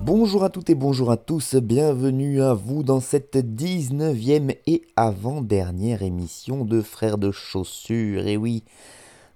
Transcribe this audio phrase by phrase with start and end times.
[0.00, 6.02] Bonjour à toutes et bonjour à tous, bienvenue à vous dans cette 19e et avant-dernière
[6.02, 8.26] émission de Frères de Chaussures.
[8.26, 8.64] Et oui,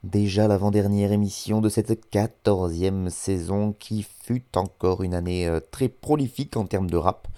[0.03, 6.57] déjà l'avant-dernière émission de cette 14e saison qui fut encore une année euh, très prolifique
[6.57, 7.29] en termes de rap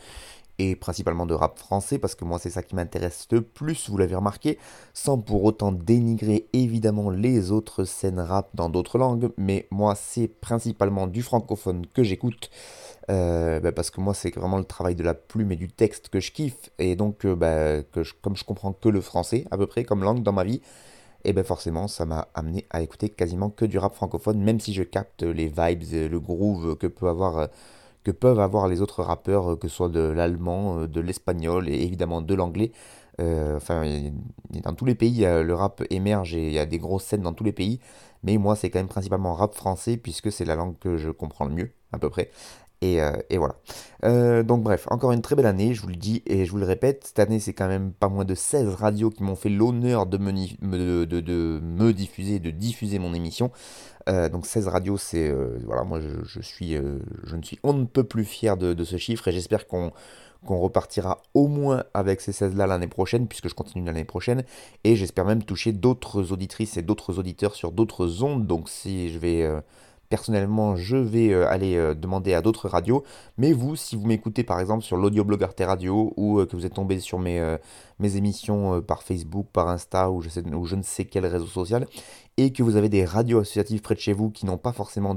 [0.58, 3.98] et principalement de rap français parce que moi c'est ça qui m'intéresse le plus, vous
[3.98, 4.58] l'avez remarqué,
[4.94, 10.28] sans pour autant dénigrer évidemment les autres scènes rap dans d'autres langues, mais moi c'est
[10.28, 12.50] principalement du francophone que j'écoute.
[13.08, 16.08] Euh, bah, parce que moi c'est vraiment le travail de la plume et du texte
[16.08, 17.84] que je kiffe et donc euh, bah,
[18.20, 20.60] comme je comprends que le français à peu près comme langue dans ma vie
[21.24, 24.74] et ben forcément ça m'a amené à écouter quasiment que du rap francophone même si
[24.74, 27.46] je capte les vibes le groove que peut avoir euh,
[28.06, 32.22] que peuvent avoir les autres rappeurs que ce soit de l'allemand de l'espagnol et évidemment
[32.22, 32.70] de l'anglais.
[33.18, 33.82] Enfin
[34.62, 37.32] dans tous les pays le rap émerge et il y a des grosses scènes dans
[37.32, 37.80] tous les pays.
[38.22, 41.46] Mais moi c'est quand même principalement rap français puisque c'est la langue que je comprends
[41.46, 42.30] le mieux à peu près
[42.82, 43.56] et, euh, et, voilà.
[44.05, 46.58] Euh, donc bref, encore une très belle année, je vous le dis et je vous
[46.58, 49.48] le répète, cette année c'est quand même pas moins de 16 radios qui m'ont fait
[49.48, 53.50] l'honneur de me, de, de, de me, diffuser, de diffuser mon émission.
[54.08, 55.34] Euh, donc 16 radios, c'est...
[55.64, 56.74] voilà, moi je, suis...
[56.74, 59.92] je ne suis on ne peut plus fier de, de ce chiffre et j'espère qu'on
[60.44, 64.45] qu'on repartira au moins avec ces 16 là l'année prochaine, puisque je continue l'année prochaine,
[64.84, 69.18] et j'espère même toucher d'autres auditrices et d'autres auditeurs sur d'autres ondes, donc si je
[69.18, 69.51] vais
[70.08, 73.02] Personnellement, je vais euh, aller euh, demander à d'autres radios.
[73.39, 76.64] Mais vous, si vous m'écoutez par exemple sur l'audioblog Arte Radio ou euh, que vous
[76.64, 77.58] êtes tombé sur mes,
[78.00, 81.86] émissions par Facebook, par Insta ou je, ne sais quel réseau social
[82.36, 85.14] et que vous avez des radios associatives près de chez vous qui n'ont pas forcément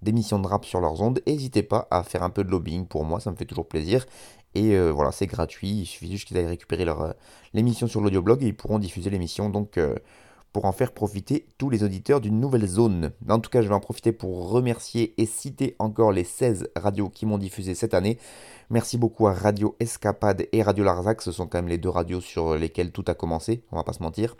[0.00, 3.04] d'émissions de, rap sur leurs ondes, n'hésitez pas à faire un peu de lobbying pour
[3.04, 4.06] moi, ça me fait toujours plaisir.
[4.54, 6.86] Et voilà, c'est gratuit, il suffit juste qu'ils aillent récupérer
[7.52, 9.50] l'émission sur l'audioblog et ils pourront diffuser l'émission.
[9.50, 9.78] Donc
[10.52, 13.12] pour en faire profiter tous les auditeurs d'une nouvelle zone.
[13.28, 17.08] En tout cas, je vais en profiter pour remercier et citer encore les 16 radios
[17.08, 18.18] qui m'ont diffusé cette année.
[18.70, 22.20] Merci beaucoup à Radio Escapade et Radio Larzac, ce sont quand même les deux radios
[22.20, 24.36] sur lesquelles tout a commencé, on va pas se mentir.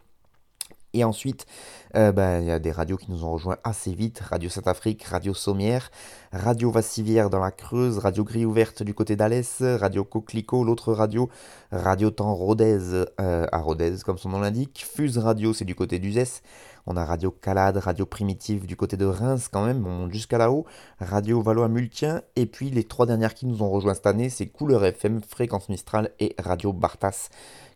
[0.99, 1.47] Et ensuite,
[1.95, 4.19] euh, ben, il y a des radios qui nous ont rejoints assez vite.
[4.19, 5.93] Radio Saint-Afrique, Radio Sommière,
[6.33, 11.29] Radio Vassivière dans la Creuse, Radio Gris Ouverte du côté d'Alès, Radio Coquelicot, l'autre radio,
[11.71, 12.81] Radio Temps Rodez
[13.21, 16.43] euh, à Rodez comme son nom l'indique, Fuse Radio c'est du côté d'Uzès,
[16.87, 20.39] on a Radio Calade, Radio Primitive du côté de Reims quand même, on monte jusqu'à
[20.39, 20.67] là-haut,
[20.99, 24.47] Radio Valois Multien, et puis les trois dernières qui nous ont rejoints cette année, c'est
[24.47, 27.29] Couleur FM, Fréquence Mistral et Radio Bartas,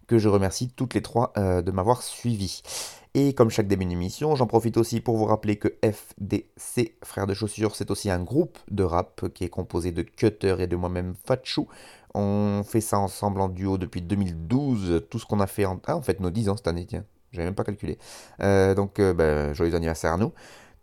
[0.07, 2.63] que je remercie toutes les trois euh, de m'avoir suivi.
[3.15, 7.35] Et comme chaque début d'émission, j'en profite aussi pour vous rappeler que FDC, Frères de
[7.35, 11.15] Chaussures, c'est aussi un groupe de rap qui est composé de Cutter et de moi-même
[11.27, 11.69] Fatchou.
[12.15, 15.05] On fait ça ensemble en duo depuis 2012.
[15.11, 15.79] Tout ce qu'on a fait en...
[15.87, 17.05] Ah, en fait, nos 10 ans cette année, tiens.
[17.33, 17.99] J'avais même pas calculé.
[18.41, 20.33] Euh, donc, euh, ben, joyeux anniversaire à nous.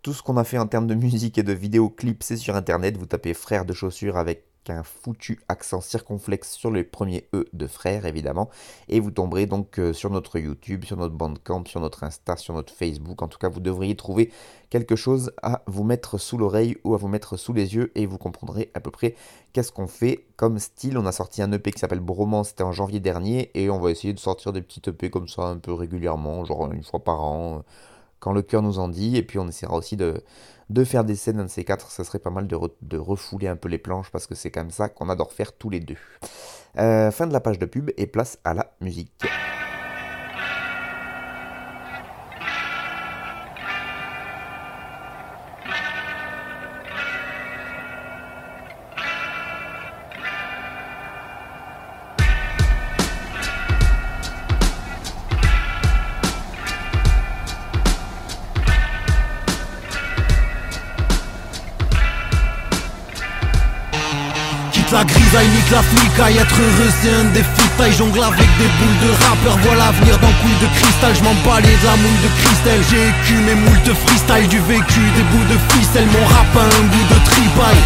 [0.02, 2.96] Tout ce qu'on a fait en termes de musique et de vidéoclips, c'est sur internet.
[2.96, 7.66] Vous tapez Frères de Chaussures avec qu'un foutu accent circonflexe sur le premier E de
[7.66, 8.50] frère, évidemment.
[8.88, 12.54] Et vous tomberez donc euh, sur notre YouTube, sur notre Bandcamp, sur notre Insta, sur
[12.54, 13.22] notre Facebook.
[13.22, 14.30] En tout cas, vous devriez trouver
[14.68, 18.06] quelque chose à vous mettre sous l'oreille ou à vous mettre sous les yeux et
[18.06, 19.14] vous comprendrez à peu près
[19.52, 20.96] qu'est-ce qu'on fait comme style.
[20.96, 23.90] On a sorti un EP qui s'appelle Bromance, c'était en janvier dernier, et on va
[23.90, 27.22] essayer de sortir des petits EP comme ça un peu régulièrement, genre une fois par
[27.22, 27.64] an,
[28.20, 29.16] quand le cœur nous en dit.
[29.16, 30.22] Et puis on essaiera aussi de
[30.70, 33.56] de faire des scènes, un de ces quatre, ça serait pas mal de, refouler un
[33.56, 35.96] peu les planches parce que c'est comme ça qu'on adore faire tous les deux.
[36.78, 39.12] Euh, fin de la page de pub et place à la musique.
[66.60, 70.60] Heureux c'est un défi taille Jongle avec des boules de rappeur Vois l'avenir dans couille
[70.60, 71.12] de cristal.
[71.16, 72.78] Je m'en de la moule de cristal.
[72.90, 74.48] J'ai écu mes moules de freestyle.
[74.48, 76.06] Du vécu des bouts de ficelle.
[76.06, 77.84] Mon rap a un goût de tripaille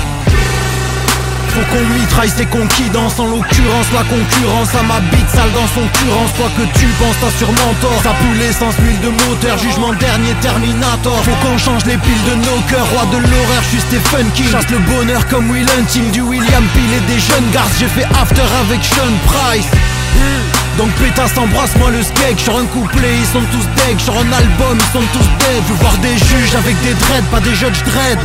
[1.55, 5.53] faut qu'on mitraille, c'est qu'on qui danse En l'occurrence, la concurrence à ma bite sale
[5.55, 8.01] dans son currence Quoi que tu penses, t'as sûrement tort.
[8.03, 11.23] Ça pue l'essence, huile de moteur, jugement dernier Terminator.
[11.23, 14.51] Faut qu'on change les piles de nos cœurs Roi de l'horreur, je suis Stephen King
[14.51, 17.79] Chasse le bonheur comme Will Hunting Du William Peel et des jeunes garces.
[17.79, 19.71] J'ai fait after avec Sean Price.
[20.77, 22.39] Donc pétasse embrasse-moi le skeg.
[22.39, 25.73] Sur un couplet ils sont tous deg Sur un album ils sont tous dead Je
[25.73, 28.19] veux voir des juges avec des dreads Pas des judges dread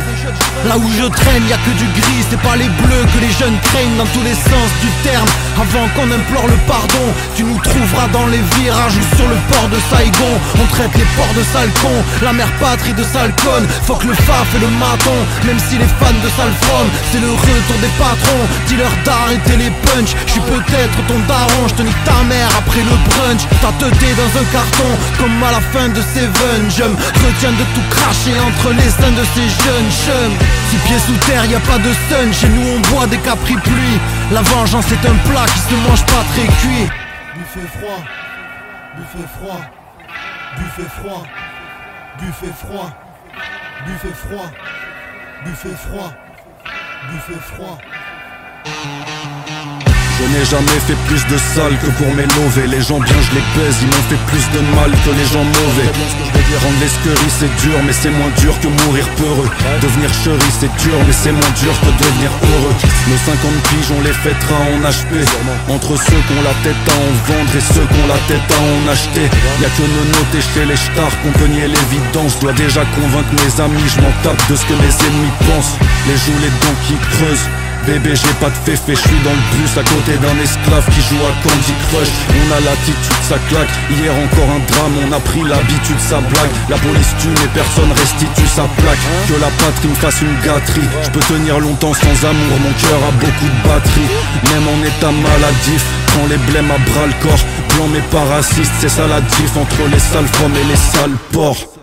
[0.68, 3.32] Là où je traîne y a que du gris C'est pas les bleus que les
[3.32, 5.28] jeunes craignent Dans tous les sens du terme.
[5.56, 9.68] Avant qu'on implore le pardon Tu nous trouveras dans les virages Ou sur le port
[9.72, 10.34] de Saigon.
[10.60, 14.60] On traite les ports de Salcon La mère patrie de Salcon Fuck le faf et
[14.60, 15.16] le maton
[15.48, 20.12] Même si les fans de Salfrom C'est le retour des patrons Dis-leur d'arrêter les punch.
[20.26, 23.48] Je suis peut-être ton daron Je nique ta mère après le brunch.
[23.64, 26.68] T'as teuté dans un carton comme à la fin de Seven.
[26.68, 26.96] Je me
[27.40, 31.54] de tout cracher entre les seins de ces jeunes chums Six pieds sous terre, y
[31.54, 33.98] a pas de sun Chez nous on boit des capri pluie
[34.30, 36.88] La vengeance est un plat qui se mange pas très cuit.
[37.36, 38.02] Buffet froid,
[38.96, 39.60] buffet froid,
[40.56, 41.24] buffet froid,
[42.18, 42.90] buffet froid,
[43.86, 44.50] buffet froid,
[45.44, 46.12] buffet froid,
[47.54, 47.78] froid.
[50.20, 53.44] Je n'ai jamais fait plus de sale que pour m'élever Les gens bien je les
[53.56, 55.88] baise, ils m'ont fait plus de mal que les gens mauvais.
[56.60, 59.48] Rendre l'esquerie c'est dur mais c'est moins dur que mourir peureux.
[59.80, 62.74] Devenir chéri c'est dur mais c'est moins dur que devenir heureux.
[63.08, 63.38] Nos 50
[63.72, 65.24] piges on les fêtera en HP
[65.72, 68.44] Entre ceux qui ont la tête à en vendre et ceux qui ont la tête
[68.52, 69.24] à en acheter.
[69.62, 72.36] Y'a que nos noter chez les stars qu'on peut nier l'évidence.
[72.36, 75.80] Je dois déjà convaincre mes amis, je m'en tape de ce que mes ennemis pensent.
[76.04, 77.48] Les joues les dents qui creusent
[77.86, 81.00] Bébé j'ai pas de féfé, je suis dans le bus à côté d'un esclave qui
[81.00, 82.12] joue à Candy Crush.
[82.28, 86.52] On a l'attitude, ça claque, hier encore un drame, on a pris l'habitude, ça blague.
[86.68, 89.04] La police tue mais personne restitue sa plaque.
[89.28, 93.00] Que la patrie me fasse une gâterie, je peux tenir longtemps sans amour, mon cœur
[93.00, 94.10] a beaucoup de batterie.
[94.52, 97.44] Même en état maladif, prends les blêmes à bras le corps.
[97.74, 101.18] Blanc mais pas raciste, c'est ça la diff entre les sales femmes et les sales
[101.32, 101.79] porcs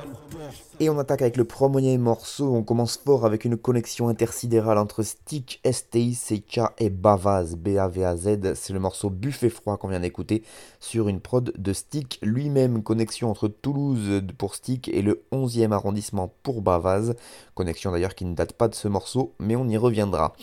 [0.79, 5.01] et on attaque avec le premier morceau, on commence fort avec une connexion intersidérale entre
[5.01, 10.43] Stick, STI, Seicha et Bavaz, B-A-V-A-Z, c'est le morceau Buffet Froid qu'on vient d'écouter
[10.79, 12.83] sur une prod de Stick, lui-même.
[12.83, 17.15] Connexion entre Toulouse pour Stick et le 11e arrondissement pour Bavaz,
[17.55, 20.33] connexion d'ailleurs qui ne date pas de ce morceau, mais on y reviendra.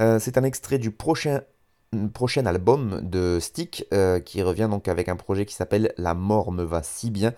[0.00, 1.40] Euh, c'est un extrait du prochain
[2.12, 6.52] prochain album de Stick euh, qui revient donc avec un projet qui s'appelle La mort
[6.52, 7.32] me va si bien.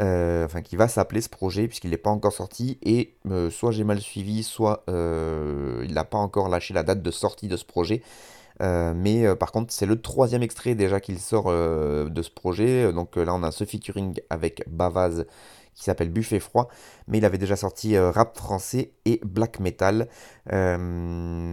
[0.00, 3.72] Euh, enfin qui va s'appeler ce projet puisqu'il n'est pas encore sorti et euh, soit
[3.72, 7.64] j'ai mal suivi, soit il n'a pas encore lâché la date de sortie de ce
[7.64, 8.02] projet.
[8.60, 12.92] mais par contre c'est le troisième extrait déjà qu'il sort de ce projet.
[12.92, 15.26] Donc là on a ce featuring avec Bavaz
[15.74, 16.68] qui s'appelle Buffet Froid,
[17.06, 20.08] mais il avait déjà sorti rap français et black metal.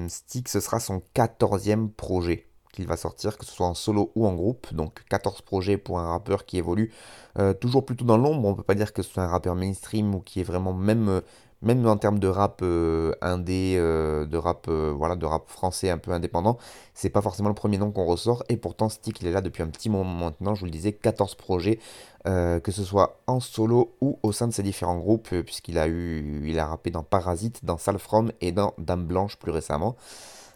[0.09, 4.25] Stick, ce sera son 14e projet qu'il va sortir, que ce soit en solo ou
[4.27, 4.73] en groupe.
[4.73, 6.91] Donc 14 projets pour un rappeur qui évolue
[7.37, 8.47] euh, toujours plutôt dans l'ombre.
[8.47, 11.09] On peut pas dire que ce soit un rappeur mainstream ou qui est vraiment même
[11.09, 11.21] euh,
[11.61, 16.11] même en termes de rap euh, indé, de rap voilà, de rap français un peu
[16.11, 16.57] indépendant,
[16.93, 18.43] c'est pas forcément le premier nom qu'on ressort.
[18.49, 20.55] Et pourtant, Stick, il est là depuis un petit moment maintenant.
[20.55, 21.79] Je vous le disais, 14 projets,
[22.25, 26.43] que ce soit en solo ou au sein de ses différents groupes, puisqu'il a eu,
[26.45, 29.95] il a rappé dans Parasite, dans Salfrom et dans Dame Blanche plus récemment.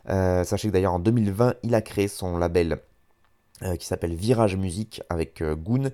[0.08, 2.80] sachez que d'ailleurs en 2020, il a créé son label
[3.80, 5.92] qui s'appelle Virage Musique avec Goon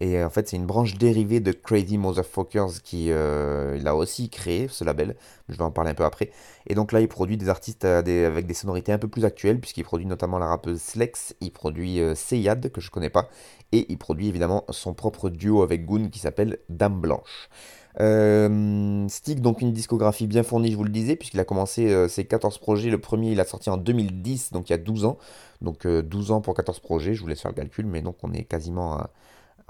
[0.00, 4.66] et euh, en fait, c'est une branche dérivée de Crazy Motherfuckers qui euh, aussi créé
[4.68, 5.14] ce label.
[5.48, 6.30] Je vais en parler un peu après.
[6.66, 9.60] Et donc là, il produit des artistes euh, avec des sonorités un peu plus actuelles,
[9.60, 13.28] puisqu'il produit notamment la rappeuse Slex, il produit Seyad, que je connais pas,
[13.72, 17.50] et il produit évidemment son propre duo avec Goon qui s'appelle Dame Blanche.
[17.98, 22.58] Stick, donc une discographie bien fournie, je vous le disais, puisqu'il a commencé ses 14
[22.58, 22.88] projets.
[22.88, 25.18] Le premier, il a sorti en 2010, donc il y a 12 ans.
[25.60, 28.32] Donc 12 ans pour 14 projets, je vous laisse faire le calcul, mais donc on
[28.32, 29.10] est quasiment à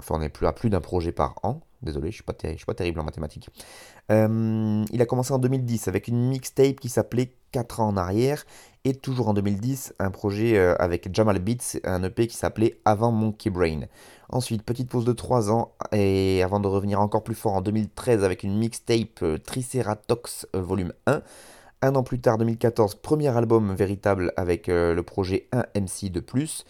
[0.01, 1.61] Enfin, on n'est plus à plus d'un projet par an.
[1.83, 3.51] Désolé, je ne suis, pas terrible en mathématiques.
[4.11, 8.47] Euh, il a commencé en 2010 avec une mixtape qui s'appelait 4 ans en arrière.
[8.85, 13.13] Et toujours en 2010, un projet euh, avec Jamal Beats, un EP qui s'appelait Avant
[13.13, 13.81] Monkey Brain.
[14.31, 15.73] Ensuite, petite pause de 3 ans.
[15.93, 20.95] Et avant de revenir encore plus fort en 2013 avec une mixtape euh, Triceratops volume
[21.07, 21.21] 1.
[21.83, 26.67] Un an plus tard, 2014, premier album véritable avec le projet 1MC de plus.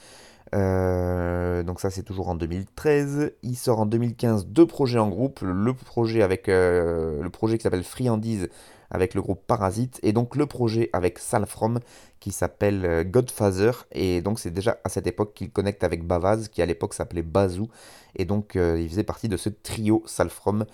[0.55, 3.33] Euh, donc ça c'est toujours en 2013.
[3.43, 5.41] Il sort en 2015 deux projets en groupe.
[5.43, 8.49] Le projet avec euh, le projet qui s'appelle Friandise
[8.91, 11.79] avec le groupe Parasite et donc le projet avec Salfrom
[12.19, 16.49] qui s'appelle euh, Godfather et donc c'est déjà à cette époque qu'il connecte avec Bavaz
[16.49, 17.69] qui à l'époque s'appelait Bazou
[18.17, 20.65] et donc il faisait partie de ce trio Salfrom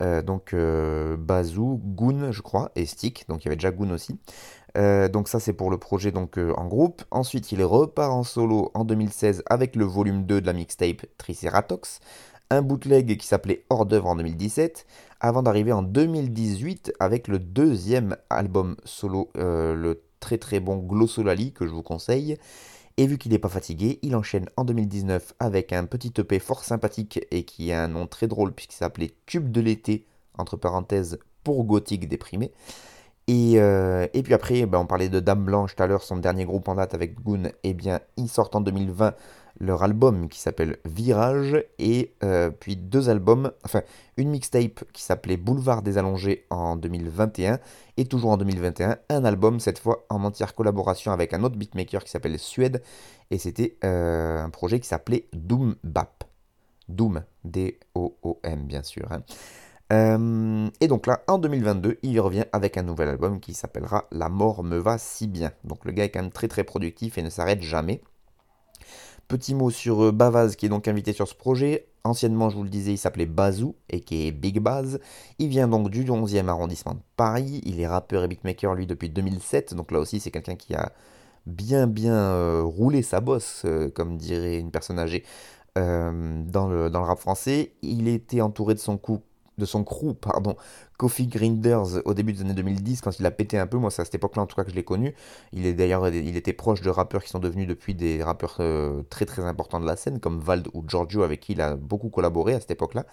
[0.00, 3.28] donc Bazou, Goon, je crois, et Stick.
[3.28, 4.18] Donc il y avait déjà Goon aussi.
[4.74, 7.02] Donc ça c'est pour le projet donc en groupe.
[7.10, 12.00] Ensuite il repart en solo en 2016 avec le volume 2 de la mixtape Triceratops,
[12.50, 14.86] un bootleg qui s'appelait Hors d'œuvre en 2017,
[15.20, 21.66] avant d'arriver en 2018 avec le deuxième album solo, le très très bon Glossolali que
[21.66, 22.38] je vous conseille.
[22.96, 26.62] Et vu qu'il n'est pas fatigué, il enchaîne en 2019 avec un petit EP fort
[26.62, 30.06] sympathique et qui a un nom très drôle puisqu'il s'appelait Tube de l'été,
[30.38, 32.52] entre parenthèses, pour gothique déprimé.
[33.26, 36.16] Et, euh, et puis après, ben, on parlait de Dame Blanche tout à l'heure, son
[36.16, 39.14] dernier groupe en date avec Goon, et bien il sort en 2020
[39.60, 43.82] leur album qui s'appelle Virage, et euh, puis deux albums, enfin
[44.16, 47.60] une mixtape qui s'appelait Boulevard des Allongés en 2021,
[47.96, 52.02] et toujours en 2021, un album cette fois en entière collaboration avec un autre beatmaker
[52.04, 52.82] qui s'appelle Suède,
[53.30, 56.24] et c'était euh, un projet qui s'appelait Doom Bap.
[56.88, 59.10] Doom, D-O-O-M bien sûr.
[59.10, 59.22] Hein.
[59.92, 64.28] Euh, et donc là, en 2022, il revient avec un nouvel album qui s'appellera La
[64.28, 65.52] mort me va si bien.
[65.64, 68.00] Donc le gars est quand même très très productif et ne s'arrête jamais.
[69.28, 71.88] Petit mot sur euh, Bavaz qui est donc invité sur ce projet.
[72.04, 75.00] Anciennement, je vous le disais, il s'appelait Bazou et qui est Big Baz.
[75.38, 77.62] Il vient donc du 11e arrondissement de Paris.
[77.64, 79.74] Il est rappeur et beatmaker lui depuis 2007.
[79.74, 80.92] Donc là aussi, c'est quelqu'un qui a
[81.46, 85.24] bien bien euh, roulé sa bosse, comme dirait une personne âgée,
[85.76, 87.72] dans, le, dans le rap français.
[87.82, 89.22] Il était entouré de son coup
[89.58, 90.56] de son crew, pardon,
[90.96, 93.78] Coffee Grinders au début des années 2010 quand il a pété un peu.
[93.78, 95.14] Moi, c'est à cette époque-là en tout cas que je l'ai connu.
[95.52, 99.02] Il est d'ailleurs, il était proche de rappeurs qui sont devenus depuis des rappeurs euh,
[99.10, 102.10] très très importants de la scène comme Vald ou Giorgio avec qui il a beaucoup
[102.10, 103.06] collaboré à cette époque-là.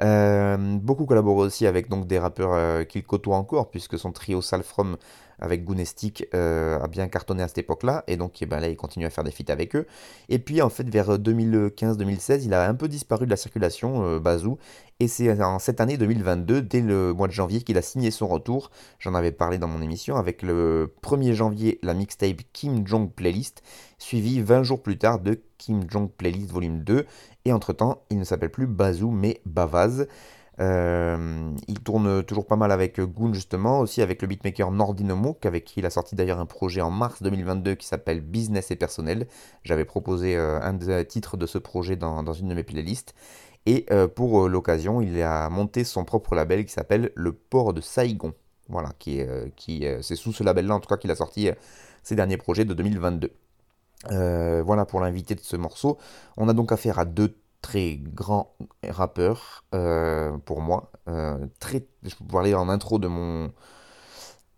[0.00, 4.40] Euh, beaucoup collaboré aussi avec donc des rappeurs euh, qu'il côtoie encore puisque son trio
[4.40, 4.96] Salfrom
[5.38, 8.76] avec Goonestic euh, a bien cartonné à cette époque-là, et donc eh ben, là il
[8.76, 9.86] continue à faire des feats avec eux.
[10.28, 14.18] Et puis en fait vers 2015-2016, il a un peu disparu de la circulation, euh,
[14.18, 14.58] Bazou,
[15.00, 18.26] et c'est en cette année 2022, dès le mois de janvier, qu'il a signé son
[18.26, 18.70] retour.
[18.98, 23.62] J'en avais parlé dans mon émission, avec le 1er janvier la mixtape Kim Jong Playlist,
[23.98, 27.06] suivi 20 jours plus tard de Kim Jong Playlist volume 2,
[27.44, 30.06] et entre-temps il ne s'appelle plus Bazou mais Bavaz.
[30.60, 35.64] Euh, il tourne toujours pas mal avec Goon justement, aussi avec le beatmaker Nordinomo, avec
[35.64, 39.28] qui il a sorti d'ailleurs un projet en mars 2022 qui s'appelle Business et Personnel.
[39.62, 43.14] J'avais proposé euh, un des titres de ce projet dans, une de mes playlists.
[43.66, 47.80] Et euh, pour l'occasion, il a monté son propre label qui s'appelle Le Port de
[47.80, 48.34] Saigon.
[48.68, 49.22] Voilà, qui,
[49.56, 51.48] qui c'est sous ce label-là en tout cas qu'il a sorti
[52.02, 53.32] ses derniers projets de 2022.
[54.10, 55.96] voilà pour l'invité de ce morceau.
[56.36, 57.34] On a donc affaire à deux
[57.68, 60.90] très grand rappeur euh, pour moi.
[61.06, 63.52] Euh, très, je peux parler en intro de mon,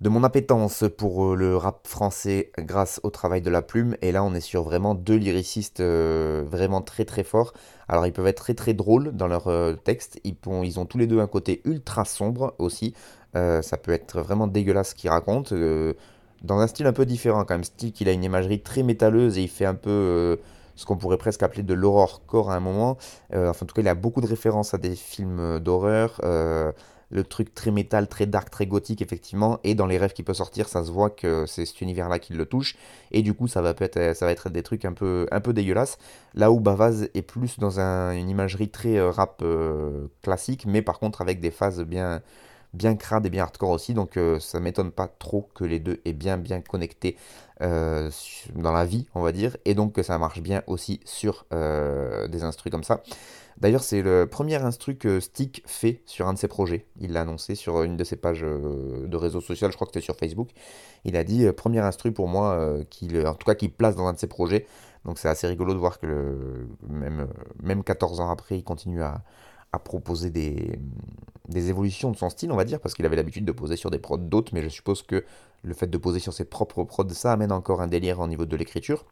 [0.00, 3.96] de mon appétence pour euh, le rap français grâce au travail de la plume.
[4.00, 7.52] Et là, on est sur vraiment deux lyricistes vraiment très très forts.
[7.88, 9.50] Alors, ils peuvent être très très drôles dans leurs
[9.82, 10.20] textes.
[10.22, 12.94] Ils, ils ont tous les deux un côté ultra sombre aussi.
[13.34, 15.52] ça peut être vraiment dégueulasse ce qu'ils racontent.
[16.42, 17.64] dans un style un peu différent quand même.
[17.64, 20.38] Style qu'il a une imagerie très métalleuse et il fait un peu
[20.80, 22.96] ce qu'on pourrait presque appeler de l'horror-core à un moment.
[23.34, 26.18] Euh, enfin, en tout cas, il a beaucoup de références à des films euh, d'horreur.
[26.24, 26.72] Euh,
[27.10, 29.60] le truc très métal, très dark, très gothique, effectivement.
[29.62, 32.32] Et dans les rêves qui peut sortir, ça se voit que c'est cet univers-là qui
[32.32, 32.76] le touche.
[33.10, 35.52] Et du coup, ça va, être, ça va être des trucs un peu, un peu
[35.52, 35.98] dégueulasses.
[36.34, 39.42] Là où Bavaz est plus dans une imagerie très rap
[40.22, 42.22] classique, mais par contre avec des phases bien,
[42.74, 43.94] bien crade et bien hardcore aussi.
[43.94, 47.16] Donc ça m'étonne pas trop que les deux aient bien, bien connecté
[47.62, 48.10] euh,
[48.54, 52.26] dans la vie, on va dire, et donc que ça marche bien aussi sur euh,
[52.26, 53.02] des instrus comme ça.
[53.58, 56.86] D'ailleurs, c'est le premier instru que Stick fait sur un de ses projets.
[57.00, 59.92] Il l'a annoncé sur une de ses pages euh, de réseau social, je crois que
[59.92, 60.48] c'était sur Facebook.
[61.04, 64.18] Il a dit premier instru pour moi, en tout cas qu'il place dans un de
[64.18, 64.66] ses projets.
[65.04, 67.28] Donc c'est assez rigolo de voir que même,
[67.62, 69.22] même 14 ans après, il continue à,
[69.72, 70.78] à proposer des,
[71.54, 73.98] évolutions de son style, on va dire, parce qu'il avait l'habitude de poser sur des
[73.98, 75.24] prods d'autres, mais je suppose que
[75.62, 78.46] le fait de poser sur ses propres prods, ça amène encore un délire au niveau
[78.46, 79.04] de l'écriture.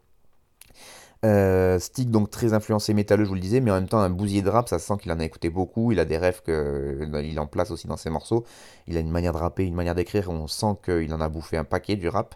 [1.25, 4.09] Euh, Stick donc très influencé métalleux, je vous le disais, mais en même temps un
[4.09, 7.39] bousier de rap, ça sent qu'il en a écouté beaucoup, il a des rêves qu'il
[7.39, 8.45] en place aussi dans ses morceaux,
[8.87, 11.57] il a une manière de rapper, une manière d'écrire, on sent qu'il en a bouffé
[11.57, 12.35] un paquet du rap.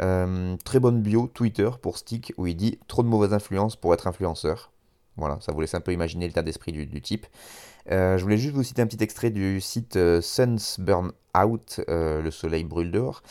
[0.00, 3.92] Euh, très bonne bio Twitter pour Stick où il dit trop de mauvaises influences pour
[3.92, 4.71] être influenceur.
[5.16, 7.26] Voilà, ça vous laisse un peu imaginer l'état d'esprit du, type.
[7.88, 12.64] je voulais juste vous citer un petit extrait du site Suns Burn Out, le soleil
[12.64, 13.22] brûle dehors,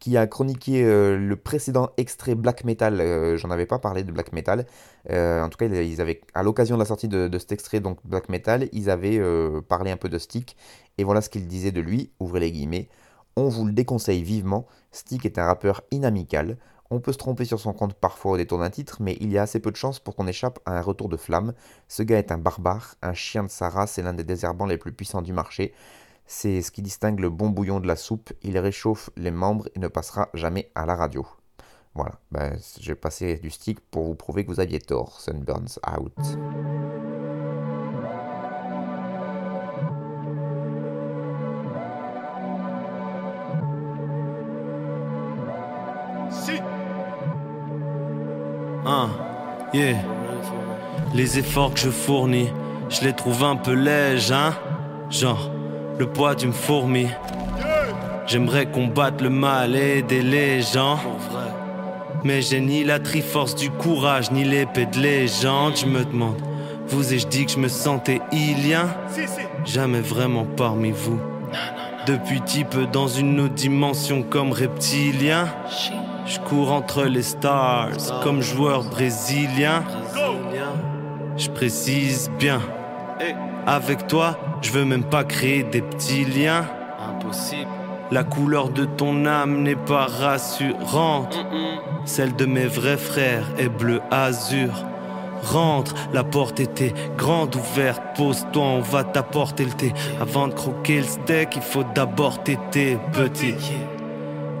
[0.00, 3.00] qui a chroniqué euh, le précédent extrait Black Metal.
[3.00, 4.66] Euh, j'en avais pas parlé de Black Metal.
[5.10, 7.98] Euh, en tout cas, ils avaient, à l'occasion de la sortie de, cet extrait, donc
[8.04, 9.20] Black Metal, ils avaient
[9.68, 10.56] parlé un peu de Stick.
[10.98, 12.88] Et voilà ce qu'il disait de lui, ouvrez les guillemets.
[13.36, 14.66] On vous le déconseille vivement.
[14.90, 16.56] Stick est un rappeur inamical.
[16.92, 19.38] On peut se tromper sur son compte parfois au détour d'un titre, mais il y
[19.38, 21.54] a assez peu de chances pour qu'on échappe à un retour de flamme.
[21.86, 24.76] Ce gars est un barbare, un chien de sa race et l'un des désherbants les
[24.76, 25.72] plus puissants du marché.
[26.26, 29.78] C'est ce qui distingue le bon bouillon de la soupe, il réchauffe les membres et
[29.78, 31.24] ne passera jamais à la radio.
[31.94, 35.20] Voilà, ben, j'ai passé du stick pour vous prouver que vous aviez tort.
[35.20, 36.14] Sunburns out.
[48.90, 49.08] Hein,
[49.72, 49.98] yeah.
[51.14, 52.48] Les efforts que je fournis,
[52.88, 54.52] je les trouve un peu lèges, hein.
[55.10, 55.48] Genre,
[55.96, 57.06] le poids d'une fourmi.
[58.26, 60.98] J'aimerais combattre le mal et aider les gens.
[62.24, 65.76] Mais j'ai ni la triforce du courage, ni l'épée de légende.
[65.76, 66.42] Je me demande,
[66.88, 68.88] vous ai-je dit que je me sentais ilien?
[69.64, 71.20] Jamais vraiment parmi vous.
[72.06, 75.46] Depuis peu dans une autre dimension comme reptilien.
[76.30, 79.82] Je cours entre les stars comme joueur brésilien.
[81.36, 82.60] Je précise bien.
[83.66, 86.66] Avec toi, je veux même pas créer des petits liens.
[87.00, 87.66] Impossible.
[88.12, 91.36] La couleur de ton âme n'est pas rassurante.
[92.04, 94.84] Celle de mes vrais frères est bleu azur.
[95.42, 98.02] Rentre, la porte était grande ouverte.
[98.16, 99.92] Pose-toi, on va t'apporter le thé.
[100.20, 103.56] Avant de croquer le steak, il faut d'abord t'aider, petit.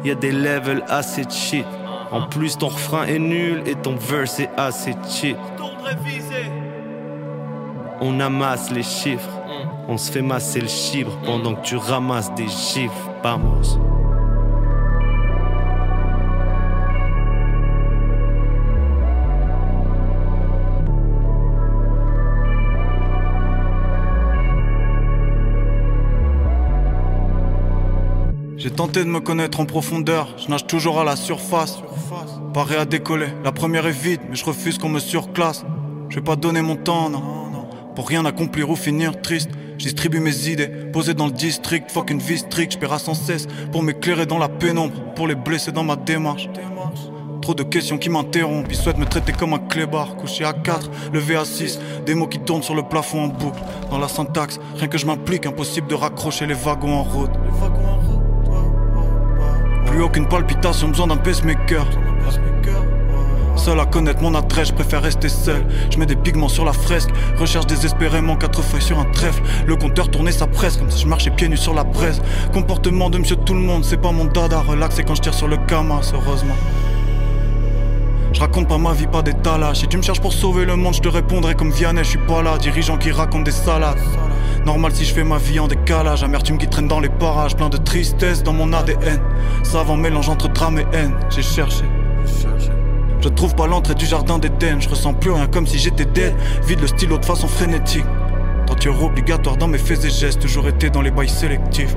[0.04, 1.66] Y a des levels assez cheap.
[2.10, 5.36] En plus, ton refrain est nul et ton verse est assez cheap.
[8.00, 9.38] On amasse les chiffres.
[9.88, 13.10] On se fait masser le chibre pendant que tu ramasses des chiffres.
[13.22, 13.78] Vamos.
[28.60, 31.78] J'ai tenté de me connaître en profondeur, je nage toujours à la surface.
[32.52, 35.64] Paré à décoller, la première est vide, mais je refuse qu'on me surclasse.
[36.10, 37.22] Je vais pas donner mon temps, non,
[37.94, 39.48] pour rien accomplir ou finir triste.
[39.78, 43.46] Je distribue mes idées, posées dans le district, fuck une vie stricte, je sans cesse
[43.72, 46.50] pour m'éclairer dans la pénombre, pour les blesser dans ma démarche.
[47.40, 50.90] Trop de questions qui m'interrompent, ils souhaitent me traiter comme un clébard, couché à 4,
[51.14, 53.62] levé à 6, des mots qui tournent sur le plafond en boucle.
[53.90, 57.30] Dans la syntaxe, rien que je m'implique, impossible de raccrocher les wagons en route.
[59.90, 61.84] Plus aucune palpitation, besoin d'un pacemaker.
[63.56, 65.66] Seul à connaître mon adresse, je préfère rester seul.
[65.90, 69.42] Je mets des pigments sur la fresque, recherche désespérément quatre feuilles sur un trèfle.
[69.66, 72.22] Le compteur tournait sa presse comme si je marchais pieds nus sur la presse.
[72.52, 74.60] Comportement de monsieur tout le monde, c'est pas mon dada.
[74.60, 76.54] Relaxé quand je tire sur le camas, heureusement.
[78.32, 79.74] Je raconte pas ma vie, pas des talas.
[79.74, 82.18] Si tu me cherches pour sauver le monde, je te répondrai comme Vianney, je suis
[82.18, 82.58] pas là.
[82.58, 83.98] Dirigeant qui raconte des salades.
[84.64, 87.68] Normal si je fais ma vie en décalage, amertume qui traîne dans les parages, plein
[87.68, 89.20] de tristesse dans mon ADN.
[89.62, 91.84] Savant mélange entre drame et haine, j'ai cherché.
[93.20, 96.34] Je trouve pas l'entrée du jardin d'Éden, je ressens plus rien comme si j'étais dead.
[96.66, 98.04] Vide le stylo de façon frénétique.
[98.66, 101.96] Tenture obligatoire dans mes faits et gestes, toujours été dans les bails sélectifs.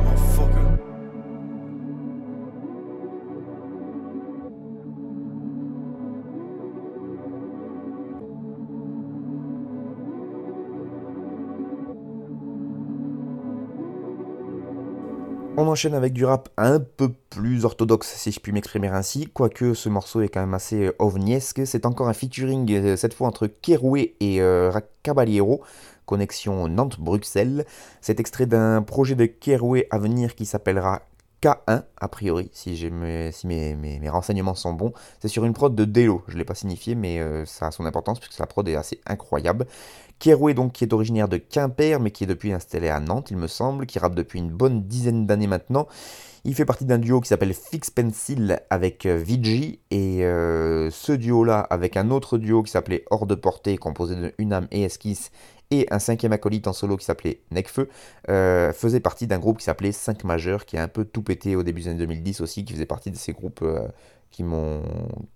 [15.55, 19.75] On enchaîne avec du rap un peu plus orthodoxe, si je puis m'exprimer ainsi, quoique
[19.75, 21.61] ce morceau est quand même assez euh, ovniesque.
[21.65, 24.71] C'est encore un featuring, euh, cette fois entre Keroué et euh,
[25.03, 25.61] Caballero,
[26.07, 27.65] connexion Nantes-Bruxelles.
[28.01, 31.03] C'est extrait d'un projet de Keroué à venir qui s'appellera
[31.43, 34.93] K1, a priori, si, mes, renseignements sont bons.
[35.19, 37.85] C'est sur une prod de Delo, je ne l'ai pas signifié, mais ça a son
[37.85, 39.67] importance puisque sa prod est assez incroyable.
[40.19, 43.37] Keroué, donc, qui est originaire de Quimper, mais qui est depuis installé à Nantes, il
[43.37, 45.87] me semble, qui rappe depuis une bonne dizaine d'années maintenant.
[46.45, 51.13] Il fait partie d'un duo qui s'appelle Fix Pencil avec euh, Vigi, et euh, ce
[51.13, 55.31] duo-là, avec un autre duo qui s'appelait Hors de portée, composé de Unam et Esquisse,
[55.71, 57.87] et un cinquième acolyte en solo qui s'appelait Necfeu,
[58.29, 61.55] euh, faisait partie d'un groupe qui s'appelait 5 majeurs, qui a un peu tout pété
[61.55, 63.65] au début des années 2010 aussi, qui faisait partie de ces groupes
[64.31, 64.83] qui m'ont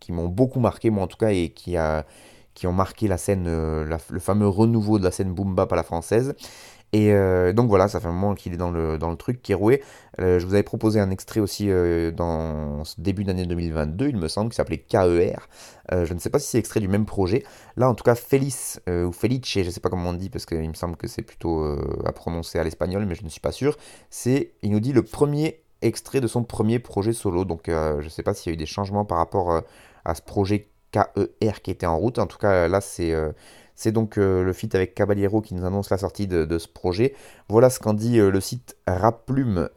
[0.09, 2.05] beaucoup marqué, moi en tout cas, et qui a
[2.57, 5.75] qui ont marqué la scène, euh, le fameux renouveau de la scène boom bap à
[5.75, 6.33] la française.
[6.91, 9.43] Et euh, donc voilà, ça fait un moment qu'il est dans le, dans le truc,
[9.43, 9.83] Keroué.
[10.19, 11.69] Euh, je vous avais proposé un extrait aussi
[12.15, 15.47] dans ce début d'année 2022, il me semble, qui s'appelait KER.
[15.91, 17.43] je ne sais pas si c'est extrait du même projet.
[17.75, 20.47] Là, en tout cas, Félix, ou Felice, je ne sais pas comment on dit, parce
[20.47, 21.63] qu'il me semble que c'est plutôt
[22.05, 23.77] à prononcer à l'espagnol, mais je ne suis pas sûr.
[24.09, 27.45] C'est, il nous dit, le premier extrait de son premier projet solo.
[27.45, 29.61] Donc je ne sais pas s'il y a eu des changements par rapport
[30.05, 32.19] à ce projet KER qui était en route.
[32.19, 33.31] En tout cas, là, c'est euh,
[33.87, 37.13] donc euh, le feat avec Caballero qui nous annonce la sortie de, ce projet.
[37.49, 39.69] Voilà ce qu'en dit euh, le site Raplume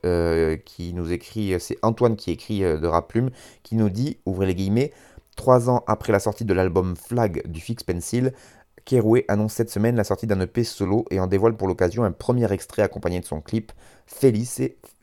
[0.65, 3.31] qui nous écrit, c'est Antoine qui écrit de Raplume,
[3.63, 4.93] qui nous dit, ouvrez les guillemets,
[5.37, 8.33] trois ans après la sortie de l'album Flag du Fix Pencil,
[8.85, 12.13] Keroué annonce cette semaine la sortie d'un EP solo et en dévoile pour l'occasion un
[12.13, 13.73] premier extrait accompagné de son clip
[14.07, 14.63] Felice,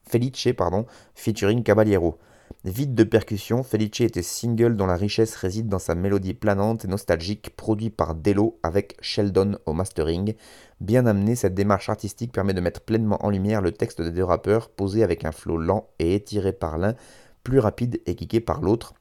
[0.09, 2.17] Felice pardon, featuring Caballero.
[2.65, 6.87] Vide de percussion, Felice était single dont la richesse réside dans sa mélodie planante et
[6.87, 10.33] nostalgique produit par Delo avec Sheldon au mastering.
[10.81, 14.23] Bien amené, cette démarche artistique permet de mettre pleinement en lumière le texte des deux
[14.23, 16.95] rappeurs posé avec un flow lent et étiré par l'un,
[17.43, 18.93] plus rapide et kické par l'autre.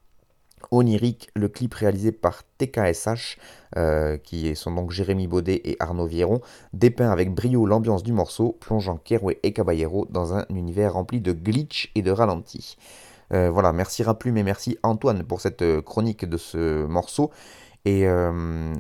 [0.70, 3.36] Onirique, le clip réalisé par TKSH,
[3.76, 6.40] euh, qui sont donc Jérémy Baudet et Arnaud Vieron,
[6.72, 11.32] dépeint avec brio l'ambiance du morceau, plongeant Keroué et Caballero dans un univers rempli de
[11.32, 12.76] glitch et de ralentis.
[13.32, 17.30] Euh, voilà, merci Raplume et merci Antoine pour cette euh, chronique de ce morceau.
[17.84, 18.72] Et, euh,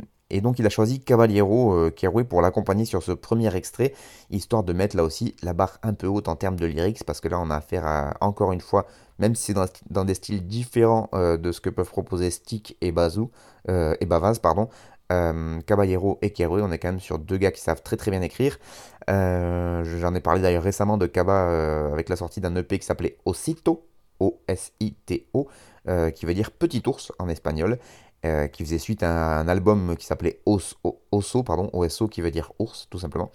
[0.42, 3.94] donc il a choisi Caballero Keroué pour l'accompagner sur ce premier extrait,
[4.30, 7.20] histoire de mettre là aussi la barre un peu haute en termes de lyrics, parce
[7.20, 8.86] que là on a affaire à, encore une fois,
[9.20, 13.30] même si c'est dans, des styles différents de ce que peuvent proposer Stick et Bazou,
[13.68, 14.68] et Bavaz, pardon,
[15.08, 18.20] Caballero et Keroué, on est quand même sur deux gars qui savent très très bien
[18.20, 18.58] écrire.
[19.06, 23.86] J'en ai parlé d'ailleurs récemment de Kaba avec la sortie d'un EP qui s'appelait Osito,
[24.20, 25.48] O-S-I-T-O,
[25.88, 27.78] euh, qui veut dire petit ours en espagnol,
[28.24, 32.52] euh, qui faisait suite à un album qui s'appelait Oso, pardon, OSO, qui veut dire
[32.58, 33.30] ours, tout simplement.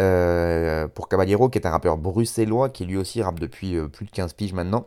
[0.00, 4.10] Euh, pour Caballero, qui est un rappeur bruxellois, qui lui aussi rappe depuis plus de
[4.10, 4.86] 15 piges maintenant.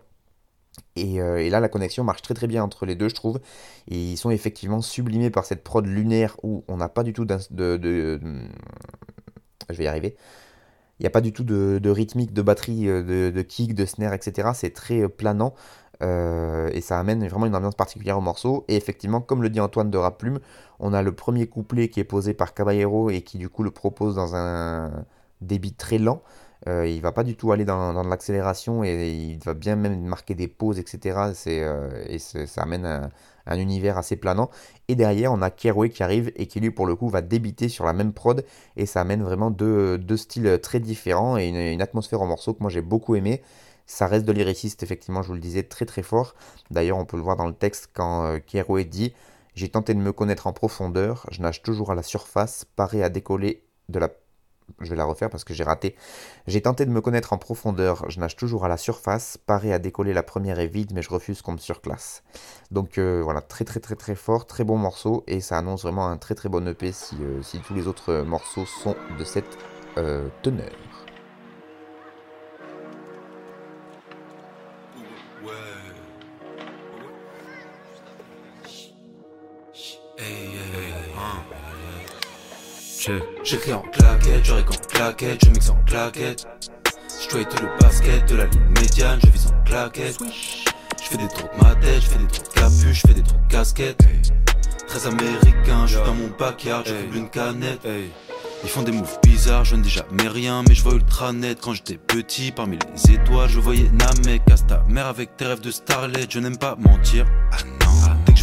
[0.96, 3.40] Et, là, la connexion marche très très bien entre les deux, je trouve.
[3.88, 7.26] Et ils sont effectivement sublimés par cette prod lunaire où on n'a pas du tout
[7.26, 8.20] de, de,
[9.70, 10.16] Je vais y arriver.
[11.00, 14.14] Il n'y a pas du tout de, rythmique, de batterie, euh, de, kick, de snare,
[14.14, 14.50] etc.
[14.54, 15.54] C'est très euh, planant.
[16.02, 18.66] Euh, et ça amène vraiment une ambiance particulière au morceau.
[18.68, 20.40] Et effectivement, comme le dit Antoine de Raplume,
[20.80, 23.72] on a le premier couplet qui est posé par Caballero et qui du coup le
[23.72, 24.92] propose dans un
[25.42, 26.22] débit très lent.
[26.68, 30.02] Euh, il va pas du tout aller dans, dans l'accélération et il va bien même
[30.02, 31.32] marquer des pauses, etc.
[32.08, 33.10] et ça amène un,
[33.50, 34.50] un univers assez planant.
[34.88, 37.68] Et derrière, on a Keroué qui arrive et qui lui, pour le coup, va débiter
[37.68, 38.46] sur la même prod.
[38.78, 42.70] Et ça amène vraiment deux, styles très différents et une, atmosphère en morceau que moi
[42.70, 43.42] j'ai beaucoup aimé.
[43.86, 46.36] Ça reste de l'irréciste, effectivement, je vous le disais, très très fort.
[46.70, 49.14] D'ailleurs, on peut le voir dans le texte quand euh, Keroué dit
[49.56, 53.10] J'ai tenté de me connaître en profondeur, je nage toujours à la surface, paré à
[53.10, 54.10] décoller de la
[54.80, 55.96] je vais la refaire parce que j'ai raté.
[56.48, 59.80] J'ai tenté de me connaître en profondeur, je nage toujours à la surface, paré à
[59.80, 62.24] décoller la première est vide, mais je refuse qu'on me surclasse.
[62.72, 66.08] Donc euh, voilà, très très très très fort, très bon morceau, et ça annonce vraiment
[66.08, 69.58] un très très bon EP si, euh, si tous les autres morceaux sont de cette
[69.98, 70.72] euh, teneur.
[83.44, 86.46] J'écris en claquette, je en claquette, je mixe en claquette.
[87.30, 90.18] To le basket, de la ligne médiane, je vis en claquette.
[90.22, 93.30] Je fais des de ma tête, je fais des de capuche, je fais des de
[93.48, 94.02] casquette.
[94.88, 97.10] Très américain, je suis dans mon backyard, je hey.
[97.16, 97.88] une canette.
[98.64, 101.60] Ils font des moves bizarres, je ne dis jamais rien, mais je vois ultra net.
[101.62, 105.62] Quand j'étais petit, parmi les étoiles, je voyais Namek, casse ta mère avec tes rêves
[105.62, 107.26] de starlet, je n'aime pas mentir.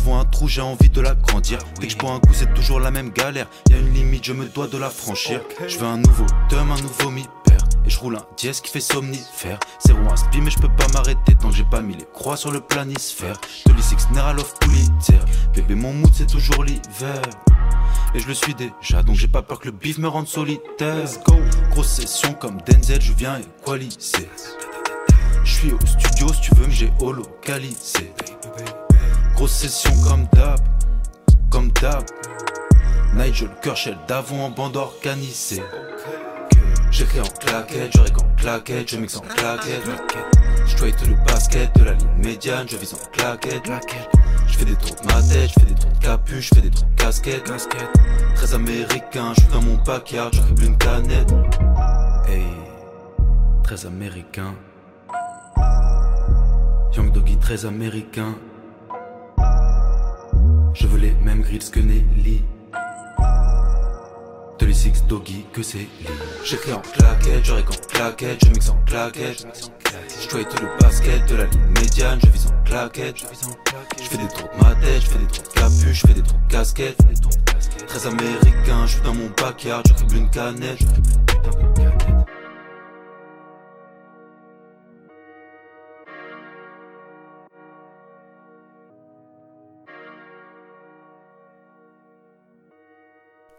[0.07, 1.59] Vois un trou, j'ai envie de l'agrandir.
[1.81, 3.49] Dès que je prends un coup, c'est toujours la même galère.
[3.69, 5.41] Y a une limite, je me dois de la franchir.
[5.67, 7.25] Je veux un nouveau tome, un nouveau mi
[7.85, 9.59] et je roule un dièse qui fait somnifère.
[9.79, 12.37] C'est un speed, mais je peux pas m'arrêter tant que j'ai pas mis les croix
[12.37, 13.41] sur le planisphère.
[13.67, 15.21] De l'I6 Neralof Pulitzer.
[15.55, 17.23] Bébé, mon mood c'est toujours l'hiver.
[18.15, 21.05] Et je le suis déjà, donc j'ai pas peur que le bif me rende solitaire.
[21.27, 21.37] go.
[21.71, 24.29] Grosse session comme Denzel, je viens équaliser.
[25.45, 28.13] Je suis au studio si tu veux, mais j'ai holocalisé.
[29.37, 30.59] Grosse session comme d'hab,
[31.51, 32.03] comme d'hab.
[33.15, 35.63] Nigel Kershell d'avant en bande organisée.
[36.91, 39.85] J'écris en claquette, je en claquette, je mixe en claquette.
[40.67, 43.71] Je to le basket de la ligne médiane, je vis en claquette.
[44.47, 46.63] Je fais des trous de ma tête, je fais des trous de capuche, je fais
[46.63, 47.53] des trous de casquette.
[48.37, 51.31] Très américain, je suis dans mon backyard, je une canette.
[52.27, 52.47] Hey,
[53.63, 54.55] très américain.
[56.95, 58.35] Young Doggy, très américain.
[60.75, 62.43] Je veux les mêmes grilles que Nelly.
[64.59, 65.89] De les six doggy que c'est
[66.45, 69.47] J'écris en claquette, je en claquette, je mixe en claquette.
[70.21, 73.17] Je to le basket de la ligne médiane, je vis en claquette.
[73.19, 76.15] Je fais des trous de ma tête, je fais des trous de capuche, je fais
[76.15, 76.99] des trous de casquette.
[77.87, 80.81] Très américain, je suis dans mon backyard, je une canette.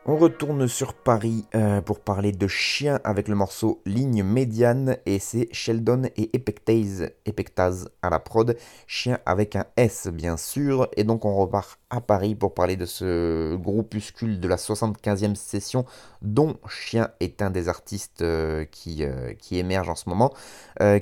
[0.10, 5.20] On retourne sur Paris euh, pour parler de Chien avec le morceau Ligne médiane et
[5.20, 8.56] c'est Sheldon et Epectase, à la prod,
[8.88, 10.88] Chien avec un S bien sûr.
[10.96, 15.84] Et donc on repart à Paris pour parler de ce groupuscule de la 75e session
[16.22, 20.34] dont Chien est un des artistes euh, qui, euh, qui émerge en ce moment,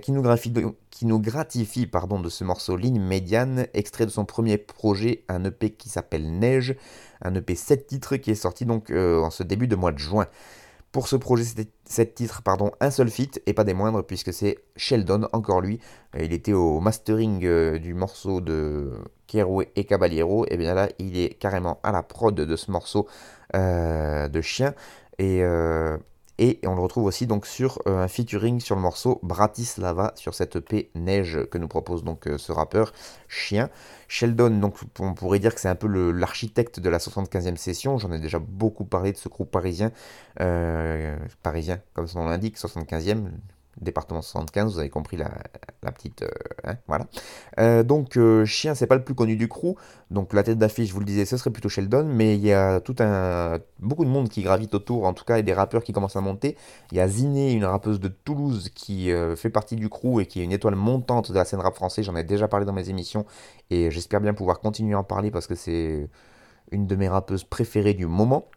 [0.02, 0.52] qui nous gratifie,
[0.90, 5.44] qui nous gratifie pardon, de ce morceau Ligne médiane, extrait de son premier projet, un
[5.44, 6.76] EP qui s'appelle Neige
[7.22, 10.00] un EP 7 titres qui est sorti donc euh, en ce début de mois de
[10.00, 10.28] juin.
[10.92, 11.44] Pour ce projet
[11.86, 15.82] 7 titres, pardon, un seul feat, et pas des moindres, puisque c'est Sheldon, encore lui.
[16.16, 18.92] Euh, il était au mastering euh, du morceau de
[19.28, 23.08] Keroué et Caballero, et bien là, il est carrément à la prod de ce morceau
[23.54, 24.74] de chien.
[25.18, 25.42] Et
[26.38, 30.34] et on le retrouve aussi donc sur euh, un featuring sur le morceau Bratislava sur
[30.34, 32.92] cette EP Neige que nous propose donc euh, ce rappeur
[33.30, 33.70] Chien.
[34.08, 37.98] Sheldon, donc on pourrait dire que c'est un peu l'architecte de la 75e session.
[37.98, 39.92] J'en ai déjà beaucoup parlé de ce groupe parisien,
[40.42, 43.30] euh, parisien comme son nom l'indique, 75e,
[43.82, 45.30] département 75, vous avez compris la,
[45.92, 46.24] petite...
[46.24, 46.30] Euh,
[46.64, 47.08] hein, voilà.
[47.60, 49.76] Euh, donc euh, Chien, c'est pas le plus connu du crew,
[50.12, 52.54] donc la tête d'affiche, je vous le disais, ce serait plutôt Sheldon, mais il y
[52.54, 53.60] a tout un...
[53.80, 56.22] beaucoup de monde qui gravite autour, en tout cas, et des rappeurs qui commencent à
[56.22, 56.56] monter.
[56.92, 60.42] Il y a Ziné, une rappeuse de Toulouse, qui fait partie du crew et qui
[60.42, 62.90] est une étoile montante de la scène rap français, j'en ai déjà parlé dans mes
[62.90, 63.26] émissions,
[63.70, 66.10] et j'espère bien pouvoir continuer à en parler parce que c'est
[66.72, 68.48] une de mes rappeuses préférées du moment.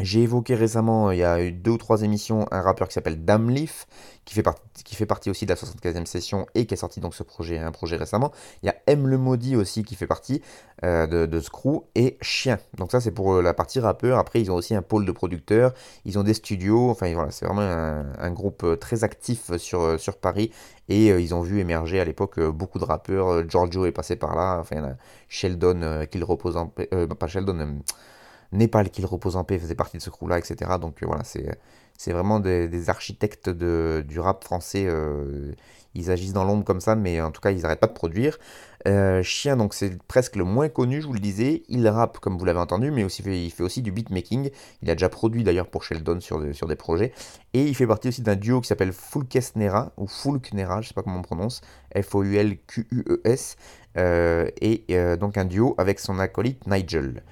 [0.00, 3.24] J'ai évoqué récemment, il y a eu deux ou trois émissions, un rappeur qui s'appelle
[3.24, 3.86] Damleaf,
[4.24, 4.46] qui fait,
[4.84, 7.58] qui fait partie aussi de la 75e session et qui a sorti donc ce projet,
[7.58, 8.30] un projet récemment.
[8.62, 10.40] Il y a M le Maudit aussi qui fait partie
[10.84, 12.60] euh, de, de Screw et Chien.
[12.76, 14.18] Donc ça c'est pour euh, la partie rappeur.
[14.18, 17.46] Après ils ont aussi un pôle de producteurs, ils ont des studios, enfin voilà, c'est
[17.46, 20.52] vraiment un, groupe euh, très actif sur, sur Paris
[20.88, 23.48] et ils ont vu émerger à l'époque beaucoup de rappeurs.
[23.48, 24.96] Giorgio est passé par là, enfin
[25.28, 27.80] Sheldon qu'il repose en pas Sheldon.
[28.52, 30.72] Népal, qu'il repose en paix, faisait partie de ce crew-là, etc.
[30.80, 34.86] Donc euh, voilà, c'est vraiment des, architectes de, du rap français.
[34.86, 35.52] Euh,
[35.94, 38.38] ils agissent dans l'ombre comme ça, mais en tout cas, ils n'arrêtent pas de produire.
[38.86, 41.64] Euh, Chien, donc c'est presque le moins connu, je vous le disais.
[41.68, 44.50] Il rappe, comme vous l'avez entendu, mais aussi il fait aussi du beatmaking.
[44.82, 47.12] Il a déjà produit d'ailleurs pour Sheldon sur, sur des projets.
[47.52, 51.02] Et il fait partie aussi d'un duo qui s'appelle Fulkesnera, ou Fulknera, je sais pas
[51.02, 51.60] comment on prononce,
[52.00, 53.56] F-O-U-L-Q-U-E-S.
[53.96, 57.22] et donc un duo avec son acolyte Nigel.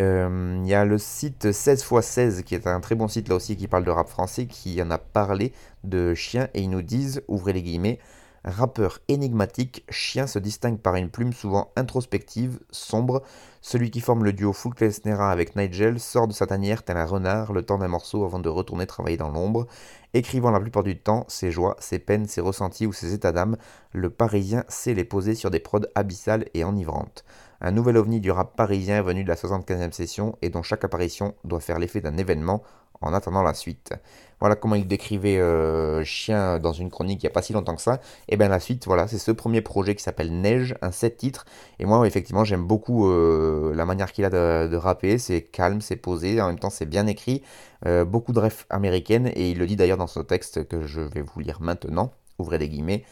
[0.00, 3.56] Euh, il y a le site 16x16 qui est un très bon site là aussi
[3.56, 7.22] qui parle de rap français qui en a parlé de Chien et ils nous disent,
[7.26, 7.98] ouvrez les guillemets,
[8.44, 13.24] rappeur énigmatique, Chien se distingue par une plume souvent introspective, sombre.
[13.60, 17.04] Celui qui forme le duo Full Nera avec Nigel sort de sa tanière tel un
[17.04, 19.66] renard le temps d'un morceau avant de retourner travailler dans l'ombre.
[20.14, 23.56] Écrivant la plupart du temps ses joies, ses peines, ses ressentis ou ses états d'âme,
[23.92, 27.24] le Parisien sait les poser sur des prods abyssales et enivrantes
[27.60, 31.34] un nouvel ovni du rap parisien venu de la 75e session et dont chaque apparition
[31.44, 32.62] doit faire l'effet d'un événement
[33.00, 33.92] en attendant la suite.
[34.40, 37.74] Voilà comment il décrivait euh, Chien dans une chronique il n'y a pas si longtemps
[37.74, 38.00] que ça.
[38.28, 41.44] Et bien la suite, voilà, c'est ce premier projet qui s'appelle Neige, un 7 titres.
[41.78, 45.18] Et moi, effectivement, j'aime beaucoup euh, la manière qu'il a de, rapper.
[45.18, 47.42] C'est calme, c'est posé, en même temps c'est bien écrit.
[47.86, 49.30] Euh, beaucoup de refs américaines.
[49.34, 52.12] Et il le dit d'ailleurs dans ce texte que je vais vous lire maintenant.
[52.38, 53.04] Ouvrez des guillemets.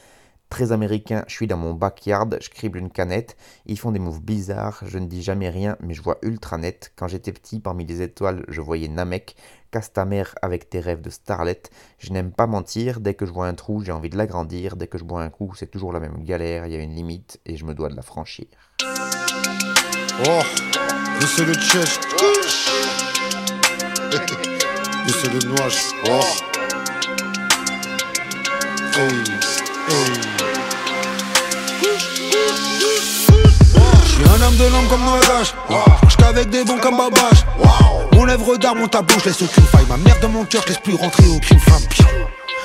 [0.48, 4.22] Très américain, je suis dans mon backyard, je crible une canette, ils font des moves
[4.22, 6.92] bizarres, je ne dis jamais rien, mais je vois ultra net.
[6.94, 9.35] Quand j'étais petit, parmi les étoiles, je voyais Namek,
[9.72, 11.62] casse ta mère avec tes rêves de starlet.
[11.98, 14.87] Je n'aime pas mentir, dès que je vois un trou, j'ai envie de l'agrandir, dès
[14.87, 17.40] que je bois un coup, c'est toujours la même galère, il y a une limite
[17.44, 18.46] et je me dois de la franchir.
[20.28, 20.42] Oh,
[21.26, 22.06] c'est le chest.
[25.09, 25.68] c'est le noix.
[26.09, 26.20] Oh.
[28.98, 29.75] Hey.
[34.05, 35.55] Suis un homme de l'homme comme Noagash
[36.09, 37.44] J'suis qu'avec des bons comme Babache.
[38.12, 39.87] Mon œuvre d'art, mon tableau, je laisse aucune faille.
[39.88, 41.83] Ma mère de mon cœur, je laisse plus rentrer aucune femme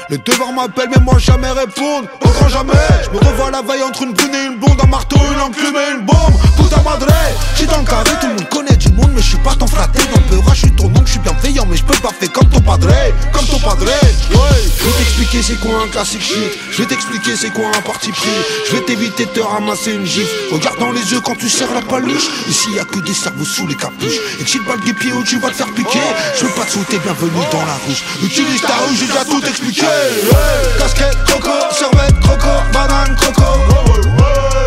[0.09, 2.73] le devoir m'appelle mais moi jamais répondre Au grand jamais.
[3.03, 5.75] Je me revois la veille entre une brune et une blonde Un marteau, une enclume
[5.75, 6.35] et une bombe.
[6.57, 7.07] Puta madre.
[7.55, 9.67] J'suis dans le carré, tout le monde connaît du monde Mais je suis pas ton
[9.67, 9.99] fraté.
[10.11, 12.49] Dans le je suis ton oncle, je suis bienveillant Mais je peux pas faire comme
[12.49, 12.87] ton padre.
[13.31, 13.85] Comme ton padre.
[13.85, 14.61] Ouais.
[14.77, 16.51] Je vais t'expliquer c'est quoi un classique shit.
[16.71, 18.29] Je vais t'expliquer c'est quoi un parti pris.
[18.67, 20.29] Je vais t'éviter de te ramasser une gifle.
[20.51, 22.27] Regarde dans les yeux quand tu serres la paluche.
[22.49, 24.19] Ici y a que des cerveaux sous les capuches.
[24.39, 25.99] Et que si le des pieds où tu vas te faire piquer.
[26.37, 28.03] Je veux pas te souhaiter bienvenue dans la rouge.
[28.23, 29.85] Utilise ta rue, j'ai déjà tout expliqué
[30.77, 33.59] Casquette, coco, serviette, croco, banane, coco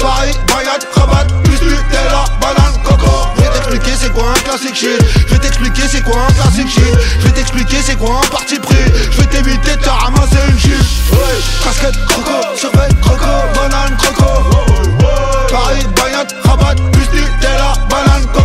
[0.00, 3.28] Paris, Bayat, Rabat, plus Nutella, banane, coco.
[3.36, 5.00] Je vais t'expliquer c'est quoi un classique shit.
[5.26, 6.84] Je vais t'expliquer c'est quoi un classique shit.
[7.20, 8.76] Je vais t'expliquer c'est quoi un parti pris.
[9.10, 10.84] Je vais t'éviter de te ramasser une shit
[11.62, 14.42] Casquette, coco, serviette, croco, banane, croco.
[15.50, 18.43] Paris, Bayat, Rabat, plus Nutella, banane, coco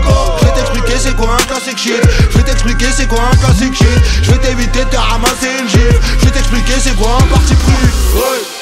[1.00, 3.88] c'est quoi un classique shit Je vais t'expliquer c'est quoi un classique shit.
[4.22, 7.54] Je vais t'éviter de te ramasser une gifle Je vais t'expliquer c'est quoi un parti
[7.56, 8.59] pris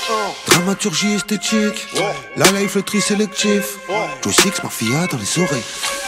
[0.48, 1.88] dramaturgie esthétique.
[2.36, 3.78] La life, le tri sélectif.
[4.24, 5.63] Joe Six, mafia dans les oreilles.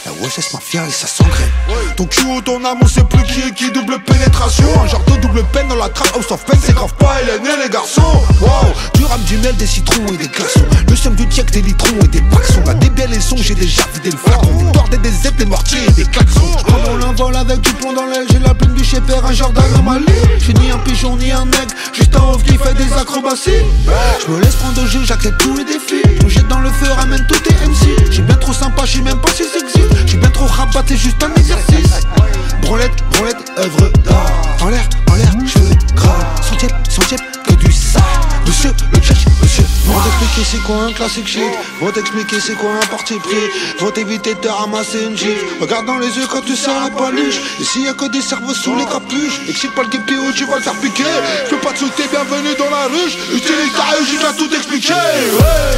[0.05, 1.51] La OSS mafia et ça s'engraine.
[1.97, 4.65] Ton cul ton âme, on sait plus qui est qui, double pénétration.
[4.81, 7.45] Un genre de double peine dans la trappe, house of peine, c'est grave pas Hélène
[7.45, 8.23] et les garçons.
[8.41, 8.49] Wow,
[8.93, 10.65] du rame, du miel, des citrons et des glaçons.
[10.87, 12.63] Le seum du check, des litrons et des paxons.
[12.65, 14.53] La des les sons, j'ai déjà vidé le flacon.
[14.57, 16.55] Des bordées, des zèbres, des mortiers et des klaxons.
[16.65, 19.51] Comme on l'envole avec du plomb dans l'aile, j'ai la plume du père un genre
[19.51, 20.05] d'anomalie.
[20.39, 23.63] J'suis ni un pigeon ni un aigle, juste un ouf qui fait des acrobaties.
[24.21, 26.03] Je me laisse prendre au jeu, j'accepte tous les défis.
[26.19, 28.11] Je me jette dans le feu, ramène tout tes MC.
[28.11, 29.81] J'suis bien trop sympa, j'suis même pas si sexy.
[30.05, 32.07] J'suis bien trop rabat, c'est juste un exercice.
[32.61, 34.31] Branlette, branlette, œuvre d'art.
[34.61, 36.15] En l'air, en l'air, cheveux gras.
[36.41, 36.55] Sans
[37.05, 38.01] tiep, que du ça.
[38.45, 39.63] Monsieur le check, monsieur.
[39.89, 41.51] Vont t'expliquer c'est quoi un classique shit.
[41.81, 43.49] Vont t'expliquer c'est quoi un parti pris.
[43.79, 45.45] Vont t'éviter de te ramasser une gifle.
[45.59, 47.39] Regarde dans les yeux quand tu sors la paluche.
[47.59, 49.41] Et s'il y a que des cerveaux sous les capuches.
[49.49, 51.03] Excite pas le guépi ou tu vas le faire piquer.
[51.45, 53.17] Je peux pas te souhaiter bienvenue dans la ruche.
[53.33, 54.93] Utilise ta rue, j'ai tout expliqué.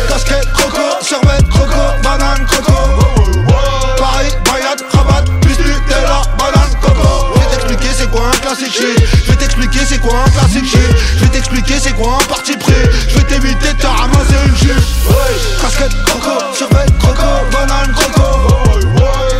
[0.09, 2.73] Casquette, croco, servette, croco, banane, croco.
[3.97, 7.40] Paris, Bayat, Rabat, plus Nutella, banane, coco.
[7.71, 9.07] Je vais t'expliquer c'est quoi un classique shit.
[9.25, 10.97] Je vais t'expliquer c'est quoi un classique shit.
[11.15, 12.73] Je vais t'expliquer c'est quoi un parti pris.
[13.07, 14.81] Je vais t'éviter de te ramasser une gifle.
[15.61, 18.59] Casquette, croco, servette, croco, banane, croco.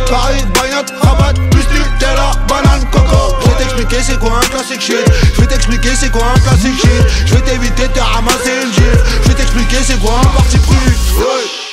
[0.08, 3.36] Paris, Bayat, Rabat, plus Nutella, banane, coco.
[3.42, 5.04] Je vais t'expliquer c'est quoi un classique shit.
[5.34, 7.26] Je vais t'expliquer c'est quoi un classique shit.
[7.26, 9.04] Je vais t'éviter de te ramasser une gifle.
[9.24, 11.71] Je vais t'expliquer c'est quoi un parti pris.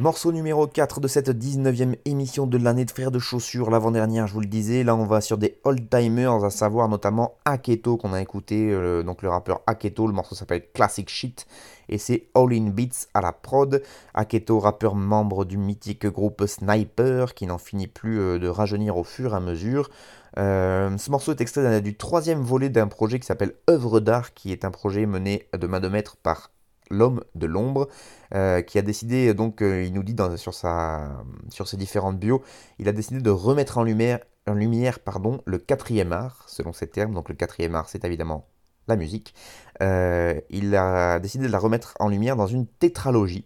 [0.00, 4.32] Morceau numéro 4 de cette 19e émission de l'année de Frères de Chaussures, l'avant-dernière, je
[4.32, 4.84] vous le disais.
[4.84, 9.22] Là, on va sur des old-timers, à savoir notamment Aketo, qu'on a écouté, euh, donc
[9.22, 10.06] le rappeur Aketo.
[10.06, 11.48] Le morceau s'appelle Classic Shit
[11.88, 13.82] et c'est All In Beats à la prod.
[14.14, 19.02] Aketo, rappeur membre du mythique groupe Sniper, qui n'en finit plus euh, de rajeunir au
[19.02, 19.90] fur et à mesure.
[20.38, 24.52] Euh, ce morceau est extrait du troisième volet d'un projet qui s'appelle Œuvre d'art, qui
[24.52, 26.52] est un projet mené de main de maître par
[26.90, 27.88] l'homme de l'ombre,
[28.34, 32.42] euh, qui a décidé, donc euh, il nous dit sur, sa, sur ses différentes bios,
[32.78, 36.88] il a décidé de remettre en lumière, en lumière pardon, le quatrième art, selon ses
[36.88, 37.14] termes.
[37.14, 38.48] Donc le quatrième art, c'est évidemment
[38.86, 39.34] la musique.
[39.82, 43.44] Euh, il a décidé de la remettre en lumière dans une tétralogie.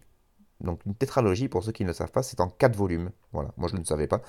[0.61, 3.11] Donc une tétralogie, pour ceux qui ne le savent pas, c'est en quatre volumes.
[3.33, 4.21] Voilà, moi je ne savais pas.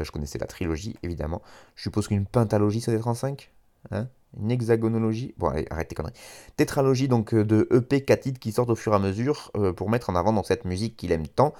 [0.00, 1.42] je connaissais la trilogie, évidemment.
[1.74, 3.50] Je suppose qu'une pentalogie, être en cinq?
[3.90, 6.14] Hein une hexagonologie, bon allez, arrêtez conneries,
[6.56, 9.72] tétralogie donc euh, de EP 4 titres qui sortent au fur et à mesure euh,
[9.72, 11.54] pour mettre en avant dans cette musique qu'il aime tant.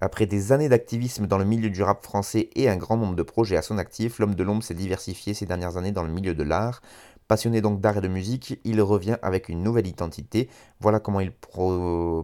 [0.00, 3.22] Après des années d'activisme dans le milieu du rap français et un grand nombre de
[3.22, 6.34] projets à son actif, l'homme de l'ombre s'est diversifié ces dernières années dans le milieu
[6.34, 6.80] de l'art.
[7.32, 10.50] Passionné donc d'art et de musique, il revient avec une nouvelle identité.
[10.80, 11.32] Voilà comment il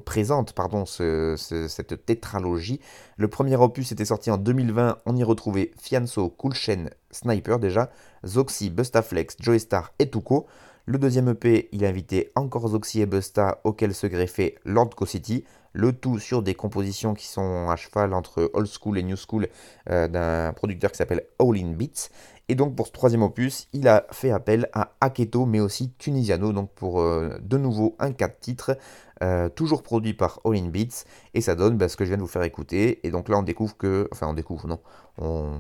[0.05, 2.79] présente pardon, cette tétralogie.
[3.17, 4.99] Le premier opus était sorti en 2020.
[5.07, 7.91] On y retrouvait Fianso, Coolchen, Sniper déjà,
[8.27, 10.47] Zoxy, Bustaflex, Joey Star et Tuco.
[10.85, 15.07] Le deuxième EP, il a invité encore Zoxy et Busta, auquel se greffait Lord Co
[15.07, 15.45] City.
[15.75, 19.49] Le tout sur des compositions qui sont à cheval entre old school et new school
[19.91, 22.09] euh, d'un producteur qui s'appelle All In Beats.
[22.51, 26.53] Et donc pour ce troisième opus, il a fait appel à Aketo, mais aussi Tunisiano,
[26.55, 28.79] donc pour euh, de nouveau un 4 titres,
[29.23, 32.17] euh, toujours produit par All In Beats, et ça donne bah, ce que je viens
[32.17, 33.07] de vous faire écouter.
[33.07, 34.81] Et donc là on découvre que, enfin on découvre, non,
[35.19, 35.59] on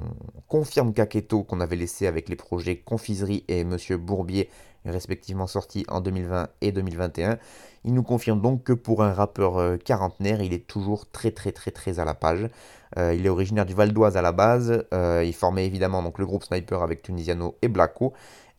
[0.48, 4.48] confirme qu'Aketo, qu'on avait laissé avec les projets Confiserie et Monsieur Bourbier,
[4.86, 7.38] respectivement sortis en 2020 et 2021,
[7.84, 11.52] il nous confirme donc que pour un rappeur euh, quarantenaire, il est toujours très très
[11.52, 12.48] très très à la page.
[12.96, 14.84] Euh, il est originaire du Val d'Oise à la base.
[14.94, 18.12] Euh, il formait évidemment donc, le groupe Sniper avec Tunisiano et Blacko.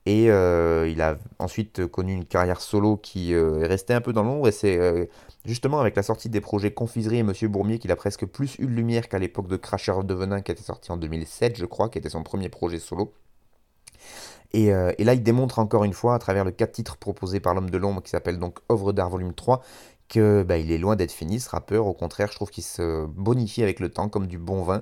[0.06, 4.48] Et il a ensuite connu une carrière solo qui est restée un peu dans l'ombre.
[4.48, 5.08] Et c'est
[5.46, 8.66] justement avec la sortie des projets Confiserie et Monsieur Bourmier qu'il a presque plus eu
[8.66, 11.90] de lumière qu'à l'époque de Crasher de Venin qui était sorti en 2007, je crois,
[11.90, 13.14] qui était son premier projet solo.
[14.54, 17.54] Et, et, là, il démontre encore une fois, à travers le 4 titres proposés par
[17.54, 19.62] l'homme de l'ombre, qui s'appelle donc Œuvre d'art volume 3,
[20.10, 21.88] que bah, il est loin d'être fini ce rappeur.
[21.88, 24.82] Au contraire, je trouve qu'il se bonifie avec le temps comme du bon vin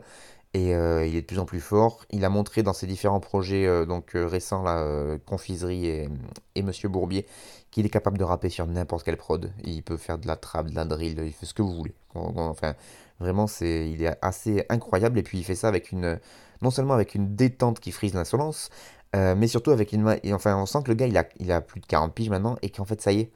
[0.54, 2.06] et euh, il est de plus en plus fort.
[2.10, 6.10] Il a montré dans ses différents projets euh, donc euh, récents, la Confiserie et,
[6.56, 7.26] et, Monsieur Bourbier,
[7.70, 9.52] qu'il est capable de rapper sur n'importe quelle prod.
[9.64, 11.94] Il peut faire de la trap, de la drill, il fait ce que vous voulez.
[12.16, 12.76] Enfin,
[13.20, 16.20] vraiment, c'est, il est assez incroyable et puis il fait ça avec une,
[16.62, 18.70] non seulement avec une détente qui frise l'insolence,
[19.14, 21.62] mais surtout avec une, et enfin, on sent que le gars il a, il a
[21.62, 23.32] plus de 40 piges maintenant et qu'en fait ça y est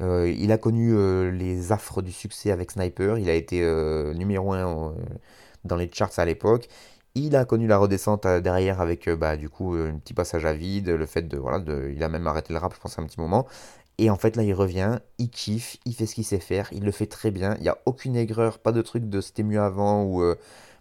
[0.00, 4.14] euh, il a connu euh, les affres du succès avec Sniper, il a été euh,
[4.14, 4.94] numéro 1
[5.64, 6.68] dans les charts à l'époque.
[7.14, 10.88] Il a connu la redescente derrière avec bah, du coup un petit passage à vide,
[10.90, 13.20] le fait de voilà, de, il a même arrêté le rap, je pense un petit
[13.20, 13.46] moment.
[13.98, 16.84] Et en fait là il revient, il kiffe, il fait ce qu'il sait faire, il
[16.84, 17.54] le fait très bien.
[17.56, 20.22] Il n'y a aucune aigreur, pas de truc de c'était mieux avant ou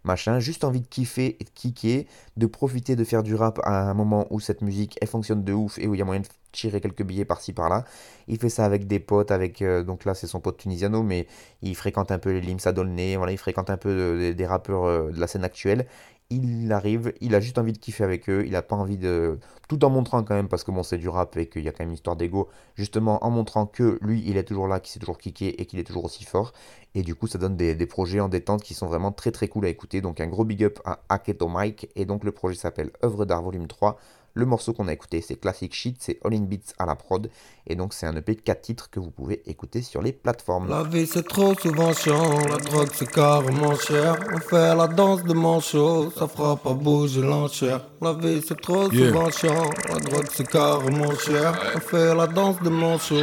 [0.03, 3.89] machin, juste envie de kiffer et de kicker, de profiter de faire du rap à
[3.89, 6.21] un moment où cette musique elle fonctionne de ouf et où il y a moyen
[6.21, 6.27] de
[6.57, 7.85] tirer quelques billets par-ci par-là.
[8.27, 11.27] Il fait ça avec des potes, avec euh, donc là c'est son pote tunisiano, mais
[11.61, 15.27] il fréquente un peu les Limsa Dolné, il fréquente un peu des rappeurs de la
[15.27, 15.87] scène actuelle
[16.29, 19.39] il arrive, il a juste envie de kiffer avec eux, il a pas envie de...
[19.69, 21.71] Tout en montrant quand même, parce que bon c'est du rap et qu'il y a
[21.71, 24.91] quand même une histoire d'ego, justement en montrant que lui il est toujours là, qu'il
[24.91, 26.53] s'est toujours kické et qu'il est toujours aussi fort.
[26.95, 29.65] Et du coup ça donne des, projets en détente qui sont vraiment très très cool
[29.65, 30.01] à écouter.
[30.01, 33.41] Donc un gros big up à Aketo Mike et donc le projet s'appelle Œuvre d'art
[33.41, 33.97] volume 3.
[34.37, 37.31] Le morceau qu'on a écouté, c'est Classic Shit, c'est All in Beats à la prod.
[37.65, 40.69] Et donc, c'est un EP de 4 titres que vous pouvez écouter sur les plateformes.
[40.69, 42.37] La vie, c'est trop souvent chiant.
[42.47, 44.15] La drogue, c'est carrément cher.
[44.31, 47.81] On fait la danse de manchot, ça fera pas bouger l'enchère.
[47.99, 49.71] La vie, c'est trop souvent chiant.
[49.89, 51.59] La drogue, c'est carrément cher.
[51.75, 53.15] On fait la danse de manchot.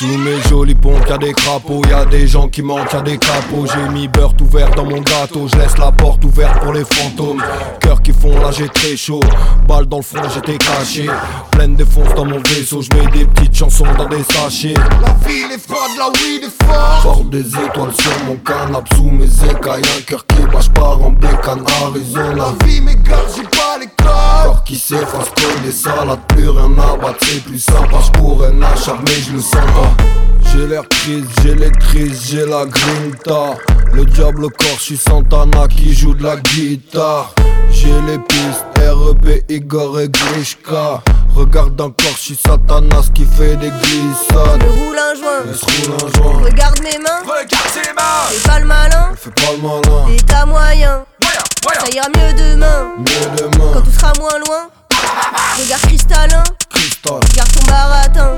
[0.00, 3.66] Sous mes jolis ponts, y'a des crapauds, y'a des gens qui manquent, y'a des capots.
[3.66, 7.42] J'ai mis beurre ouvert dans mon gâteau, je laisse la porte ouverte pour les fantômes.
[7.80, 9.20] Cœur qui font là, j'ai très chaud.
[9.68, 11.06] Balle dans le front, j'étais caché.
[11.50, 14.72] Pleine défonce dans mon vaisseau, je mets des petites chansons dans des sachets.
[14.72, 17.02] La ville est froide, la weed est forte.
[17.02, 19.82] Porte des étoiles sur mon canapé sous mes écailles.
[19.98, 22.54] Un cœur qui bat, part en bécane, Arizona.
[22.58, 23.99] La vie m'égare, j'ai pas les.
[24.50, 27.98] Corps qui s'efface comme des salades, plus rien à battre, c'est plus sympa.
[28.04, 30.04] J'pourrais nacher, mais je le sens pas.
[30.50, 33.56] J'ai l'air triste, j'ai les crises, j'ai la grinta.
[33.92, 37.32] Le diable corps, je suis Santana qui joue de la guitare.
[37.70, 41.00] J'ai les pistes, REB, Igor et Grishka.
[41.36, 44.62] Regarde encore, je suis Satanas qui fait des glissades.
[44.62, 46.44] Je roule un joint, roule un joint.
[46.44, 48.26] Regarde mes mains, regarde ses mains.
[48.30, 50.06] Fais pas le malin, fais pas le malin.
[50.08, 51.04] T'es qu'à moyen,
[51.62, 53.72] Ça ira mieux demain, mieux demain.
[53.72, 54.68] Quand tout sera moins loin.
[55.58, 58.32] Regarde cristallin, Cristal Garde ton baratin.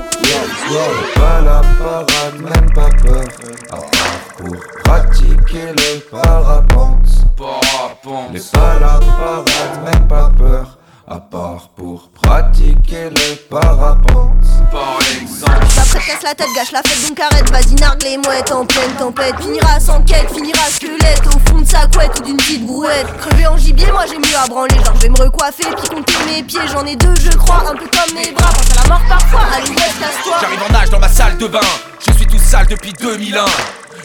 [1.15, 3.23] Pas la parade, même pas peur.
[3.71, 7.07] À part pour pratiquer le parapente.
[7.37, 8.29] Parapente.
[8.33, 10.77] Mais pas la parade, même pas peur
[11.07, 15.65] à part pour pratiquer le parapente Par exemple.
[15.77, 18.91] Après casse la tête, gâche la fête donc arrête Vas-y nargue les mouettes en pleine
[18.97, 19.35] tempête.
[19.41, 23.07] Finira sans quête, finira squelette Au fond de sa couette ou d'une petite brouette.
[23.19, 26.13] Crevé en gibier, moi j'ai mieux à branler Genre je vais me recoiffer, puis compter
[26.25, 28.51] mes pieds J'en ai deux je crois, un peu comme mes bras.
[28.51, 31.47] Pense à la mort parfois, allez ouais casse-toi J'arrive en nage dans ma salle de
[31.47, 31.59] bain.
[32.05, 33.45] Je suis tout sale depuis 2001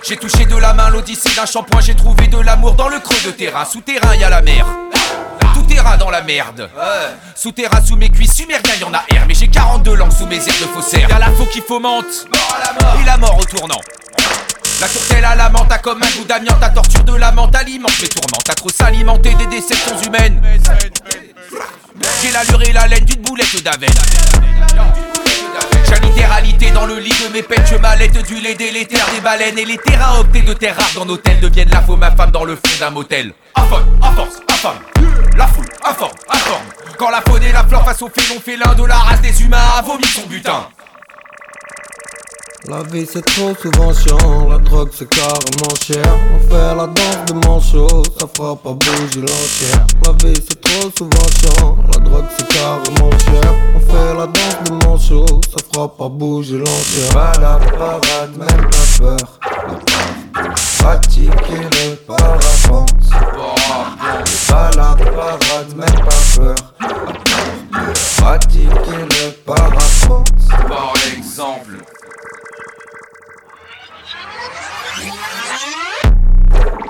[0.07, 3.17] j'ai touché de la main l'odyssée d'un shampoing, j'ai trouvé de l'amour dans le creux
[3.27, 3.65] de terrain.
[3.65, 4.65] Souterrain, y a la mer.
[5.79, 6.69] Terrain dans la merde.
[7.37, 9.25] Souterrain sous mes cuisses, sumérien, y en a air.
[9.29, 11.09] Mais j'ai 42 langues sous mes airs de faussaire.
[11.09, 12.27] Y'a la faux qui fomente.
[13.01, 13.81] Et la mort au tournant.
[14.81, 17.55] La tourtelle à la menthe a comme un goût d'amiante, ta torture de la menthe
[17.55, 18.43] alimente mes tourments.
[18.45, 20.43] T'as trop s'alimenter des déceptions humaines.
[22.23, 23.95] J'ai l'allure et la laine d'une boulette d'avenne.
[25.89, 29.59] J'ai littéralité dans le lit de mes peines, je m'allette du lait délétère des baleines
[29.59, 32.33] et les terrains optés de terre rares dans nos tels deviennent la faux ma femme
[32.33, 33.33] dans le fond d'un motel.
[33.55, 34.79] Affolle, à force, affame,
[35.37, 36.65] la foule, informe, informe.
[36.99, 39.59] Quand la faune et la flore face au félon félin de la race des humains
[39.79, 40.69] a vomi son butin.
[42.67, 46.05] La vie c'est trop souvent chiant, la drogue c'est carrément cher.
[46.35, 49.87] On fait la danse de manchot, ça fera pas bouger l'entière.
[50.05, 53.55] La vie c'est trop souvent chiant, la drogue c'est carrément cher.
[53.77, 57.13] On fait la danse de manchot, ça fera pas bouger l'entière.
[57.13, 59.39] Pas la parade, même pas peur.
[60.35, 62.91] À pour pratiquer le parapente.
[64.49, 66.57] Pas la parade, même pas peur.
[67.73, 68.69] À pratiquer
[69.11, 70.29] le parapente.
[70.69, 71.85] Par exemple
[74.09, 74.17] う
[76.85, 76.88] ん?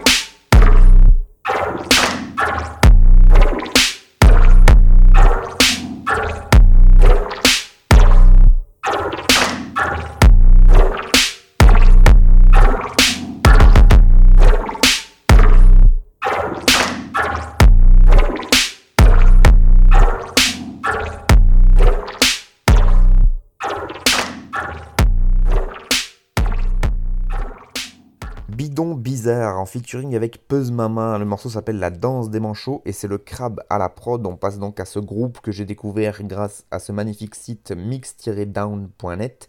[28.79, 31.19] Bidon bizarre en featuring avec Peuse Mama.
[31.19, 34.25] Le morceau s'appelle La danse des manchots et c'est le crabe à la prod.
[34.25, 39.49] On passe donc à ce groupe que j'ai découvert grâce à ce magnifique site mix-down.net.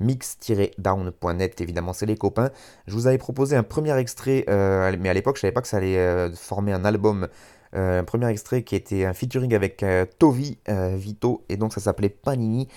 [0.00, 2.48] Mix-down.net, évidemment, c'est les copains.
[2.86, 5.68] Je vous avais proposé un premier extrait, euh, mais à l'époque, je savais pas que
[5.68, 7.28] ça allait euh, former un album.
[7.74, 9.84] Euh, un premier extrait qui était un featuring avec
[10.18, 10.56] Tovi
[10.94, 12.68] Vito et donc ça s'appelait Panini.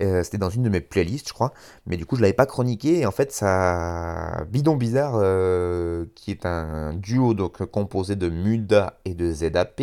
[0.00, 1.52] Euh, c'était dans une de mes playlists, je crois.
[1.86, 3.00] Mais du coup, je l'avais pas chroniqué.
[3.00, 4.44] Et en fait, ça.
[4.50, 9.82] Bidon Bizarre, euh, qui est un duo donc, composé de Muda et de ZAP,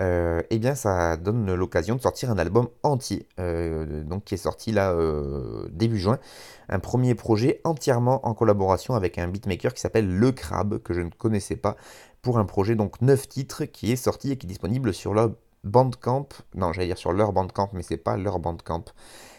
[0.00, 3.26] euh, eh bien, ça donne l'occasion de sortir un album entier.
[3.38, 4.74] donc, qui est sorti
[5.70, 6.18] début juin.
[6.68, 11.02] Un premier projet entièrement en collaboration avec un beatmaker qui s'appelle Le Crabe, que je
[11.02, 11.76] ne connaissais pas,
[12.22, 15.30] pour un projet donc 9 titres qui est sorti et qui est disponible sur leur
[15.62, 16.28] Bandcamp.
[16.54, 18.84] Non, j'allais dire sur leur Bandcamp, mais c'est pas leur Bandcamp.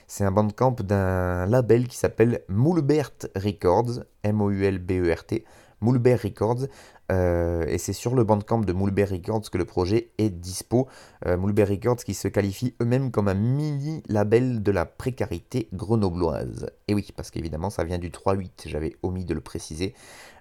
[0.07, 5.43] C'est un bandcamp d'un label qui s'appelle Moulbert Records, M-O-U-L-B-E-R-T,
[5.81, 6.67] Moulbert Records.
[7.11, 10.87] Euh, et c'est sur le bandcamp de Moulbert Records que le projet est dispo.
[11.25, 16.67] Euh, Moulbert Records qui se qualifie eux-mêmes comme un mini label de la précarité grenobloise.
[16.87, 19.93] Et oui, parce qu'évidemment ça vient du 3-8, j'avais omis de le préciser.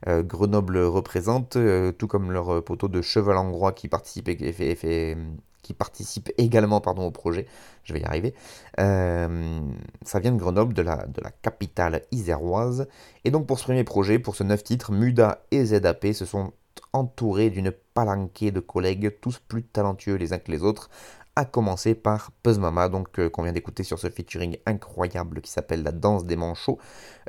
[0.08, 1.58] Euh, Grenoble représente,
[1.98, 5.16] tout comme leur poteau de cheval hongrois qui participe et fait, fait,
[5.64, 7.46] qui participe également pardon, au projet,
[7.82, 8.34] je vais y arriver.
[8.78, 9.60] Euh,
[10.04, 12.86] ça vient de Grenoble, de la, de la capitale iséroise.
[13.24, 16.52] Et donc pour ce premier projet, pour ce neuf titres, Muda et ZAP se sont
[16.92, 20.90] entourés d'une palanquée de collègues, tous plus talentueux les uns que les autres,
[21.36, 25.82] à commencer par Mama, donc euh, qu'on vient d'écouter sur ce featuring incroyable qui s'appelle
[25.82, 26.78] La danse des manchots.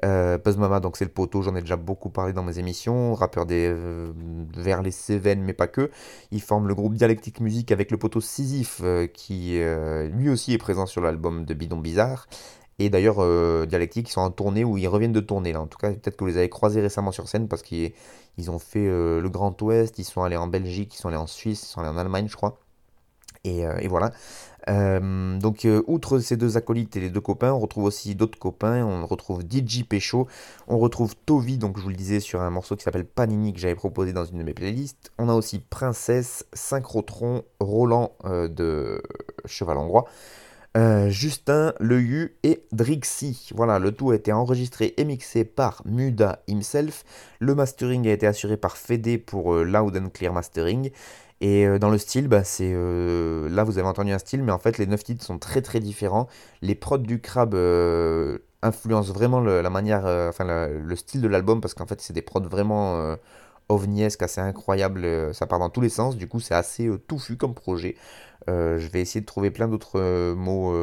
[0.04, 3.46] Euh, Mama, donc c'est le poteau, j'en ai déjà beaucoup parlé dans mes émissions, rappeur
[3.48, 4.12] des euh,
[4.56, 5.90] vers les Cévennes, mais pas que.
[6.32, 9.60] Il forme le groupe Dialectique Musique avec le poteau Sisyphe, euh, qui
[10.12, 12.28] lui aussi est présent sur l'album de Bidon Bizarre.
[12.78, 13.18] Et d'ailleurs,
[13.68, 15.62] Dialectique, ils sont en tournée ou ils reviennent de tourner là.
[15.62, 17.94] En tout cas, peut-être que vous les avez croisés récemment sur scène parce qu'ils
[18.50, 21.64] ont fait le Grand Ouest, ils sont allés en Belgique, ils sont allés en Suisse,
[21.64, 22.60] ils sont allés en Allemagne, je crois.
[23.46, 24.12] Euh, et, voilà.
[24.68, 28.40] Euh, donc, euh, outre ces deux acolytes et les deux copains, on retrouve aussi d'autres
[28.40, 28.84] copains.
[28.84, 30.28] On retrouve DJ Pécho,
[30.68, 33.60] on retrouve Tovi, donc je vous le disais, sur un morceau qui s'appelle Panini que
[33.60, 35.12] j'avais proposé dans une de mes playlists.
[35.18, 39.02] On a aussi Princesse, Synchrotron, Roland de
[39.46, 40.06] Cheval Hongrois.
[41.08, 43.50] Justin, Le U et Drixie.
[43.56, 47.06] Voilà, le tout a été enregistré et mixé par Muda himself.
[47.40, 50.92] Le mastering a été assuré par Fede pour Loud and Clear Mastering.
[51.42, 54.52] Et euh, dans le style, bah, c'est euh, là vous avez entendu un style, mais
[54.52, 56.28] en fait les 9 titres sont très très différents.
[56.62, 61.86] Les prods du crabe euh, influencent vraiment la manière, le style de l'album parce qu'en
[61.86, 63.16] fait c'est des prods vraiment
[63.70, 65.34] ovniesques, assez incroyables.
[65.34, 66.18] ça part dans tous les sens.
[66.18, 67.96] Du coup c'est assez touffu comme projet.
[68.48, 70.74] je vais essayer de trouver plein d'autres mots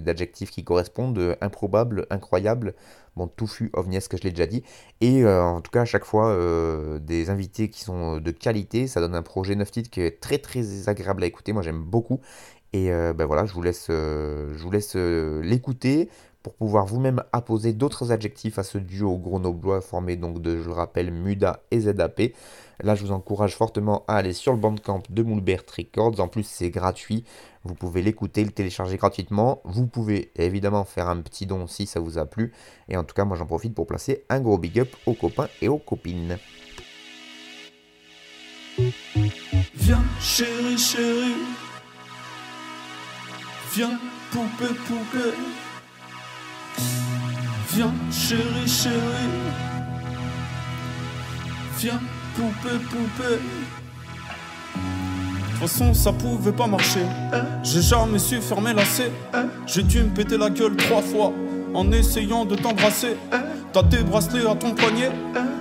[0.00, 1.36] d'adjectifs qui correspondent.
[1.40, 2.74] improbable, incroyable,
[3.18, 4.62] bon, touffu, ovniesque, je l'ai déjà dit.
[5.00, 8.86] Et euh, en tout cas, à chaque fois, euh, des invités qui sont de qualité,
[8.86, 11.52] ça donne un projet 9 titres qui est très très agréable à écouter.
[11.52, 12.20] Moi, j'aime beaucoup.
[12.72, 16.08] Et euh, ben voilà, je vous laisse l'écouter
[16.48, 20.72] pour pouvoir vous-même apposer d'autres adjectifs à ce duo grenoblois formé donc de, je le
[20.72, 22.32] rappelle, Muda et ZAP.
[22.80, 26.20] Là, je vous encourage fortement à aller sur le bandcamp de Moulbert Records.
[26.20, 27.24] En plus, c'est gratuit.
[27.64, 29.60] Vous pouvez l'écouter, le télécharger gratuitement.
[29.64, 32.54] Vous pouvez évidemment faire un petit don si ça vous a plu.
[32.88, 35.48] Et en tout cas, moi, j'en profite pour placer un gros big up aux copains
[35.60, 36.38] et aux copines.
[39.74, 41.34] Viens, chérie, chérie.
[43.74, 43.98] Viens.
[47.74, 48.94] Viens, chérie, chérie.
[51.78, 52.00] Viens,
[52.34, 53.38] poupée, poupée.
[55.58, 57.04] De toute façon, ça pouvait pas marcher.
[57.62, 59.10] J'ai jamais su fermer la C.
[59.66, 61.32] J'ai dû me péter la gueule trois fois
[61.74, 63.16] en essayant de t'embrasser.
[63.72, 65.10] T'as des bracelets à ton poignet.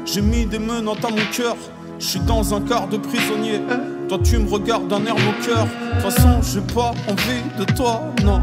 [0.06, 1.56] J'ai mis des menottes à mon cœur.
[2.00, 3.60] Je suis dans un quart de prisonnier.
[4.08, 5.66] Toi, tu me regardes d'un air moqueur.
[5.66, 8.42] De toute façon, j'ai pas envie de toi, non.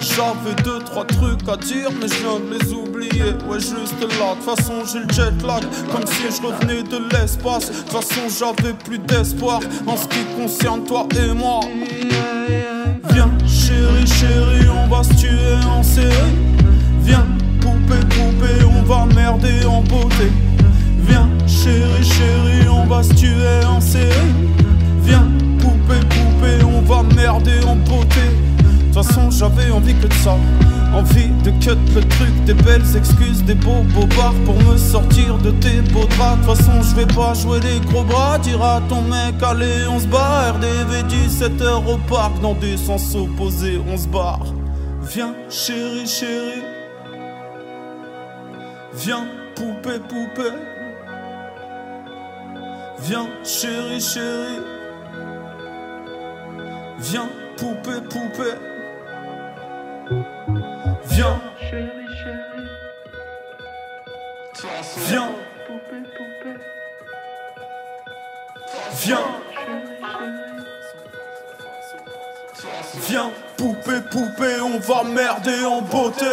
[0.00, 3.32] J'avais deux, trois trucs à dire, mais je viens de les oublier.
[3.46, 7.70] Ouais, juste là, de façon, j'ai le jet lag, comme si je revenais de l'espace.
[7.70, 11.60] De toute façon, j'avais plus d'espoir en ce qui concerne toi et moi.
[13.12, 16.34] Viens, chérie, chérie, on va se tuer en série.
[17.02, 17.26] Viens,
[17.60, 20.32] poupée, poupée, on va merder en beauté.
[21.06, 24.34] Viens, chérie, chérie, on va se tuer en série.
[25.02, 25.28] Viens,
[25.58, 28.29] poupée, poupée, on va merder en beauté.
[29.00, 30.36] Toute façon, j'avais envie que de ça.
[30.92, 35.52] Envie de cut le truc, des belles excuses, des beaux bobards pour me sortir de
[35.52, 36.42] tes beaux draps.
[36.42, 38.38] De toute façon, je vais pas jouer les gros bras.
[38.40, 40.56] Dire à ton mec, allez, on se barre.
[40.56, 44.44] RDV 17h au parc, dans des sens opposés, on se barre.
[45.00, 46.62] Viens, chérie, chérie.
[48.92, 49.24] Viens,
[49.54, 50.58] poupée, poupée.
[52.98, 54.60] Viens, chérie, chérie.
[56.98, 58.69] Viens, poupée, poupée.
[60.10, 61.40] Viens.
[65.08, 65.28] Viens.
[68.92, 69.18] Viens.
[73.08, 76.26] Viens, poupée, poupée, on va merder en beauté.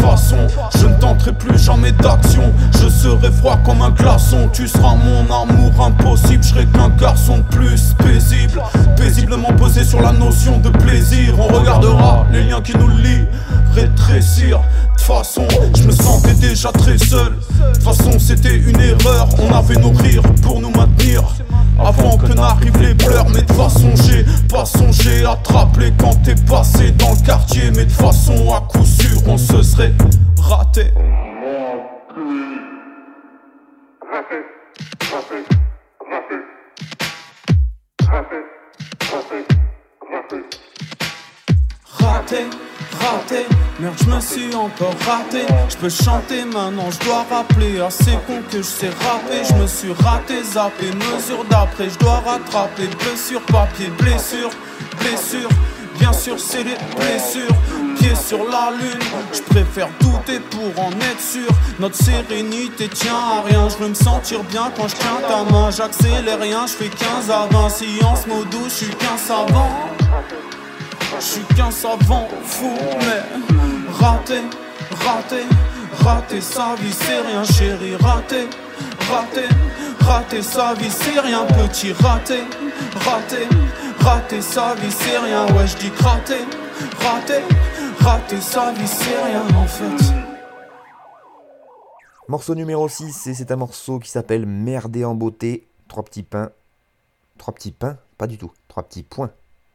[0.00, 0.46] Façon,
[0.76, 2.52] je ne tenterai plus jamais d'action.
[2.72, 4.48] Je serai froid comme un glaçon.
[4.52, 6.42] Tu seras mon amour impossible.
[6.42, 8.62] Je serai qu'un garçon plus paisible.
[8.96, 11.34] Paisiblement posé sur la notion de plaisir.
[11.38, 13.26] On regardera les liens qui nous lient
[13.74, 14.60] rétrécir.
[14.96, 15.46] De façon,
[15.76, 17.36] je me sentais déjà très seul.
[17.74, 19.28] De façon, c'était une erreur.
[19.38, 19.92] On avait nos
[20.42, 21.22] pour nous maintenir.
[21.78, 26.14] Avant que n'arrivent les pleurs, mais de façon j'ai pas songé à te rappeler quand
[26.22, 27.70] t'es passé dans le quartier.
[27.70, 29.92] Mais de façon à coup sûr, on se serait
[30.38, 30.92] raté.
[34.12, 34.36] Raté,
[40.10, 40.36] raté,
[42.00, 42.34] merde
[43.98, 45.46] je me suis encore raté.
[45.68, 49.42] Je peux chanter maintenant, je dois rappeler Assez con que je sais rapper.
[49.48, 51.88] Je me suis raté, zappé, mesure d'après.
[51.88, 54.50] Je dois rattraper, blessure, papier, blessure,
[54.98, 55.48] blessure.
[55.98, 57.54] Bien sûr c'est les blessures.
[57.98, 59.00] Pieds sur la lune.
[59.32, 61.48] Je préfère douter pour en être sûr.
[61.78, 63.68] Notre sérénité tient à rien.
[63.68, 65.70] Je veux me sentir bien quand je tiens ta main.
[65.70, 69.70] J'accélère rien, je fais 15 à 20 Science modo, je suis qu'un savant
[71.20, 73.22] je suis qu'un savant fou, mais
[73.92, 74.40] raté,
[75.04, 75.42] raté,
[76.02, 78.48] raté sa vie, c'est rien, chérie, raté,
[79.10, 79.44] raté,
[80.00, 82.40] raté sa vie, c'est rien, petit raté,
[83.04, 83.48] raté,
[83.98, 86.38] raté sa vie, c'est rien, ouais, je dis raté,
[86.98, 87.42] raté,
[88.00, 90.14] raté sa vie, c'est rien en fait.
[92.28, 96.50] Morceau numéro 6, et c'est un morceau qui s'appelle Merder en beauté, trois petits pains,
[97.36, 99.30] trois petits pains, pas du tout, trois petits points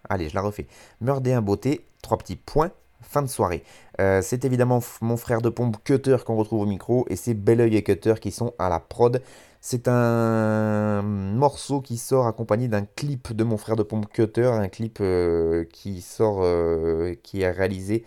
[0.10, 0.68] Allez, je la refais.
[1.02, 3.64] Meurdé un beauté, trois petits points, fin de soirée.
[4.00, 7.76] Euh, c'est évidemment mon frère de pompe Cutter qu'on retrouve au micro et c'est Belleuil
[7.78, 9.22] et Cutter qui sont à la prod.
[9.62, 14.68] C'est un morceau qui sort accompagné d'un clip de mon frère de pompe Cutter, un
[14.68, 18.06] clip euh, qui sort, euh, qui est réalisé.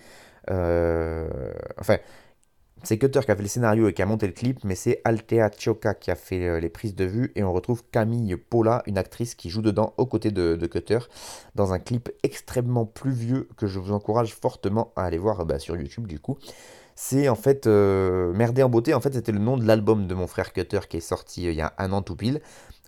[0.49, 1.97] enfin,
[2.83, 5.01] c'est Cutter qui a fait le scénario et qui a monté le clip, mais c'est
[5.05, 7.33] Altea Chioka qui a fait euh, les prises de vue.
[7.35, 10.99] Et on retrouve Camille Paula, une actrice qui joue dedans aux côtés de, Cutter,
[11.55, 15.77] dans un clip extrêmement pluvieux que je vous encourage fortement à aller voir bah, sur
[15.77, 16.39] YouTube du coup.
[16.95, 20.15] C'est en fait euh, Merder en beauté, en fait c'était le nom de l'album de
[20.15, 22.41] mon frère Cutter qui est sorti euh, il y a un an tout pile,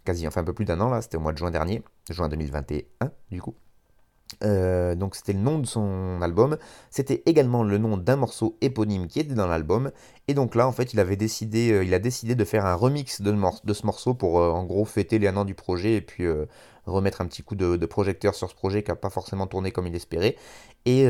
[0.04, 2.28] quasi, enfin un peu plus d'un an là, c'était au mois de juin dernier, juin
[2.28, 3.54] 2021 du coup.
[4.44, 6.56] Euh, donc c'était le nom de son album.
[6.90, 9.90] C'était également le nom d'un morceau éponyme qui était dans l'album.
[10.28, 13.20] Et donc là, en fait, il avait décidé, euh, a décidé de faire un remix
[13.22, 13.34] de,
[13.72, 16.24] ce morceau pour, euh, en gros, fêter les un an du projet et puis
[16.86, 19.86] remettre un petit coup de, projecteur sur ce projet qui n'a pas forcément tourné comme
[19.86, 20.36] il espérait.
[20.86, 21.04] Et,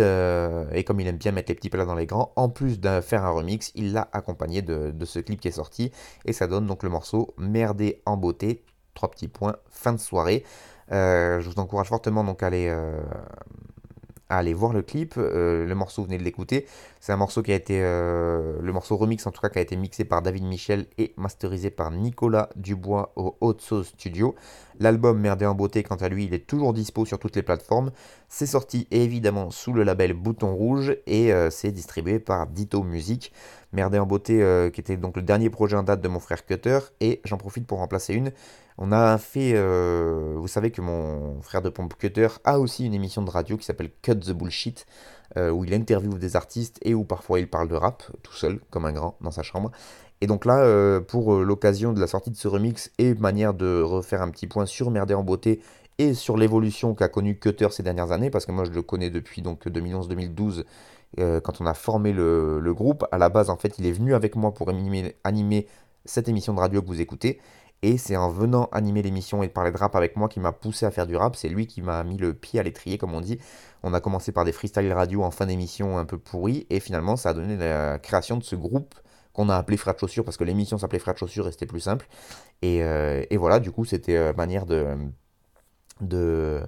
[0.87, 3.25] comme il aime bien mettre les petits plats dans les grands, en plus de faire
[3.25, 5.91] un remix, il l'a accompagné de, de, ce clip qui est sorti.
[6.25, 8.62] Et ça donne donc le morceau Merdé en beauté.
[8.95, 10.45] Trois petits points, fin de soirée.
[10.93, 15.14] Euh, je vous encourage fortement donc à aller, euh, voir le clip.
[15.16, 16.66] Euh, le morceau, vous venez de l'écouter.
[17.01, 19.76] C'est un morceau qui a été, le morceau remix en tout cas, qui a été
[19.76, 24.34] mixé par David Michel et masterisé par Nicolas Dubois au Hot Sauce Studio.
[24.81, 27.93] L'album Merdé en beauté, quant à lui, il est toujours dispo sur toutes les plateformes.
[28.28, 33.33] C'est sorti évidemment sous le label Bouton Rouge et c'est distribué par Ditto Music.
[33.72, 36.78] Merdé en beauté, qui était donc le dernier projet en date de mon frère Cutter.
[37.01, 38.33] Et j'en profite pour remplacer une
[38.83, 42.95] on a fait, euh, vous savez que mon frère de pompe Cutter a aussi une
[42.95, 44.87] émission de radio qui s'appelle Cut the Bullshit,
[45.37, 48.59] euh, où il interviewe des artistes et où parfois il parle de rap tout seul,
[48.70, 49.70] comme un grand, dans sa chambre.
[50.21, 53.81] Et donc là, euh, pour l'occasion de la sortie de ce remix et manière de
[53.81, 55.61] refaire un petit point sur Merder en beauté
[55.99, 59.11] et sur l'évolution qu'a connu Cutter ces dernières années, parce que moi je le connais
[59.11, 60.64] depuis donc 2011-2012,
[61.18, 63.05] quand on a formé le, groupe.
[63.12, 65.66] À la base, en fait, il est venu avec moi pour animer
[66.05, 67.41] cette émission de radio que vous écoutez.
[67.83, 70.85] Et c'est en venant animer l'émission et parler de rap avec moi qui m'a poussé
[70.85, 71.35] à faire du rap.
[71.35, 73.39] C'est lui qui m'a mis le pied à l'étrier, comme on dit.
[73.83, 76.66] On a commencé par des freestyle radio en fin d'émission un peu pourris.
[76.68, 78.95] Et finalement, ça a donné la création de ce groupe
[79.33, 82.07] qu'on a appelé de Chaussures parce que l'émission s'appelait de Chaussures et c'était plus simple.
[82.62, 84.97] Et, euh, voilà, du coup, c'était euh, manière de,
[86.01, 86.61] de,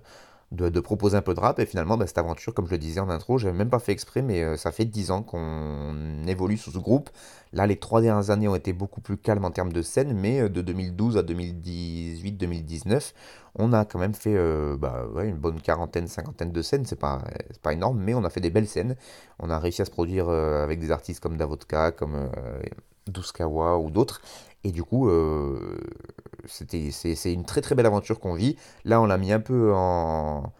[0.52, 1.58] de, proposer un peu de rap.
[1.58, 3.92] Et finalement, bah, cette aventure, comme je le disais en intro, j'avais même pas fait
[3.92, 7.10] exprès, mais euh, ça fait 10 ans qu'on évolue sous ce groupe.
[7.52, 10.40] Là, les trois dernières années ont été beaucoup plus calmes en termes de scène, mais
[10.40, 13.12] euh, de 2012 à 2018-2019,
[13.56, 16.84] on a quand même fait euh, bah, une bonne quarantaine, cinquantaine de scènes.
[16.86, 17.22] C'est pas,
[17.62, 18.96] pas énorme, mais on a fait des belles scènes.
[19.38, 22.30] On a réussi à se produire avec des artistes comme Davodka, comme
[23.06, 24.22] Duskawa ou d'autres.
[24.64, 25.10] Et du coup,
[26.46, 28.56] c'était, c'est, une très très belle aventure qu'on vit.
[28.84, 30.52] Là, on l'a mis un peu en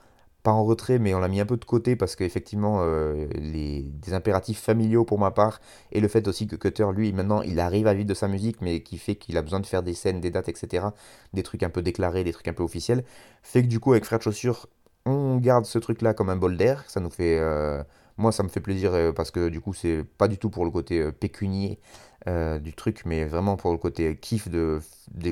[0.43, 3.83] pas en retrait, mais on l'a mis un peu de côté parce qu'effectivement, euh, les,
[3.83, 5.61] des impératifs familiaux pour ma part,
[5.93, 8.61] et le fait aussi que Cutter, lui, maintenant, il arrive à vivre de sa musique,
[8.61, 10.87] mais qui fait qu'il a besoin de faire des scènes, des dates, etc.,
[11.33, 13.05] des trucs un peu déclarés, des trucs un peu officiels,
[13.43, 14.67] fait que du coup, avec Frère de Chaussures,
[15.07, 17.83] on garde ce truc-là comme un bol d'air, ça nous fait euh,
[18.17, 20.71] Moi, ça me fait plaisir parce que du coup, c'est pas du tout pour le
[20.71, 21.79] côté pécunier
[22.27, 24.81] du truc, mais vraiment pour le côté kiff de,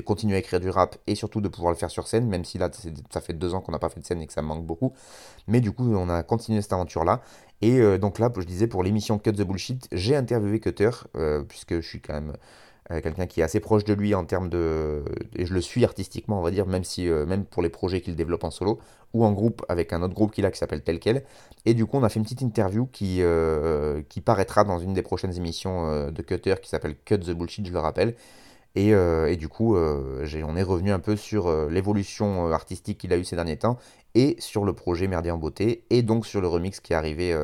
[0.05, 2.57] continuer à écrire du rap et surtout de pouvoir le faire sur scène, même si
[2.57, 2.69] là,
[3.09, 4.65] ça fait deux ans qu'on n'a pas fait de scène et que ça me manque
[4.65, 4.93] beaucoup.
[5.47, 7.21] Mais du coup, on a continué cette aventure-là.
[7.61, 10.91] Et donc là, je disais, pour l'émission Cut the Bullshit, j'ai interviewé Cutter,
[11.47, 12.33] puisque je suis quand même
[12.91, 15.03] euh, quelqu'un qui est assez proche de lui en termes de
[15.35, 18.01] et je le suis artistiquement on va dire même si euh, même pour les projets
[18.01, 18.79] qu'il développe en solo
[19.13, 21.23] ou en groupe avec un autre groupe qu'il a qui s'appelle tel quel
[21.65, 24.93] et du coup on a fait une petite interview qui euh, qui paraîtra dans une
[24.93, 28.15] des prochaines émissions de Cutter qui s'appelle Cut the Bullshit je le rappelle
[28.75, 33.25] et, et du coup on est revenu un peu sur l'évolution artistique qu'il a eu
[33.25, 33.77] ces derniers temps
[34.15, 37.35] et sur le projet Merdier en beauté et donc sur le remix qui est arrivé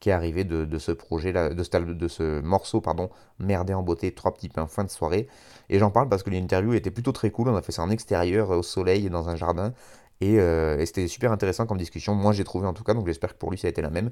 [0.00, 4.32] qui est arrivé de, ce projet-là, de, de, ce morceau, pardon, Merdé en beauté, trois
[4.32, 5.28] petits pains, fin de soirée.
[5.68, 7.48] Et j'en parle parce que l'interview était plutôt très cool.
[7.48, 9.74] On a fait ça en extérieur, au soleil, dans un jardin.
[10.22, 12.14] Euh, et, c'était super intéressant comme discussion.
[12.14, 13.90] Moi, j'ai trouvé en tout cas, donc j'espère que pour lui, ça a été la
[13.90, 14.10] même.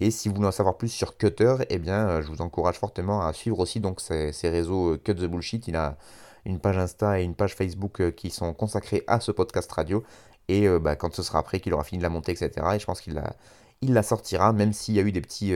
[0.00, 2.76] Et si vous voulez en savoir plus sur Cutter, eh bien, euh, je vous encourage
[2.76, 5.66] fortement à suivre aussi donc ses, réseaux euh, Cut the Bullshit.
[5.68, 5.96] Il a
[6.44, 10.04] une page Insta et une page Facebook qui sont consacrés à ce podcast radio.
[10.48, 12.50] Et bah, quand ce sera prêt, qu'il aura fini de la monter, etc.
[12.74, 13.20] Et je pense qu'il
[13.82, 15.52] la sortira, même s'il y a eu des petits,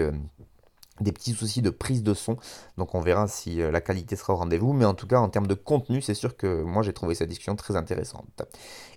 [1.01, 2.37] des petits soucis de prise de son.
[2.77, 4.73] Donc on verra si euh, la qualité sera au rendez-vous.
[4.73, 7.29] Mais en tout cas, en termes de contenu, c'est sûr que moi j'ai trouvé cette
[7.29, 8.43] discussion très intéressante.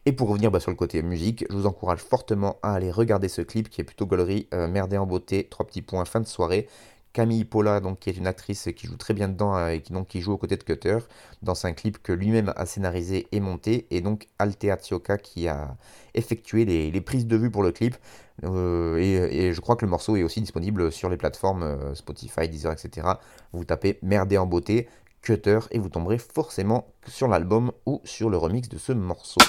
[0.05, 3.27] Et pour revenir bah, sur le côté musique, je vous encourage fortement à aller regarder
[3.27, 6.27] ce clip qui est plutôt galerie, euh, merdé en beauté, trois petits points, fin de
[6.27, 6.67] soirée.
[7.15, 10.19] Camille Paula, donc, qui est une actrice qui joue très bien dedans euh, et qui,
[10.19, 10.97] joue aux côtés de Cutter
[11.43, 15.77] dans un clip que lui-même a scénarisé et monté, et donc Altea Tioka qui a
[16.13, 17.95] effectué les, prises de vue pour le clip.
[18.43, 22.49] Euh, et, je crois que le morceau est aussi disponible sur les plateformes euh, Spotify,
[22.49, 23.07] Deezer, etc.
[23.53, 24.89] Vous tapez Merdé en beauté,
[25.21, 29.39] Cutter, et vous tomberez forcément sur l'album ou sur le remix de ce morceau.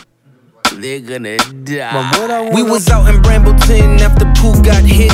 [0.74, 2.50] They're gonna die.
[2.54, 5.12] We was out in Brambleton after Pooh got hit.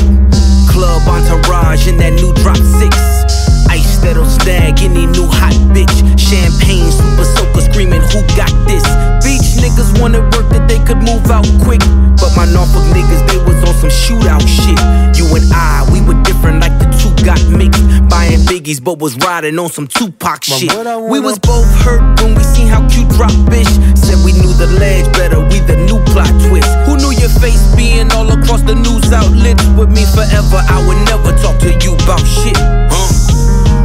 [0.68, 3.32] Club entourage in that new drop six.
[3.73, 5.97] Ice that'll snag any new hot bitch.
[6.20, 8.85] Champagne, super soaker screaming, who got this?
[9.25, 11.81] Beach niggas wanted work that they could move out quick.
[12.20, 14.77] But my Norfolk niggas, they was on some shootout shit.
[15.16, 17.81] You and I, we were different like the two got mixed.
[18.12, 20.68] Buying biggies, but was riding on some Tupac shit.
[21.09, 23.73] We was both hurt when we seen how cute drop bitch.
[23.97, 26.68] Said we knew the ledge better, we the new plot twist.
[26.85, 30.61] Who knew your face being all across the news outlets with me forever?
[30.68, 32.57] I would never talk to you about shit.
[32.93, 33.11] Huh?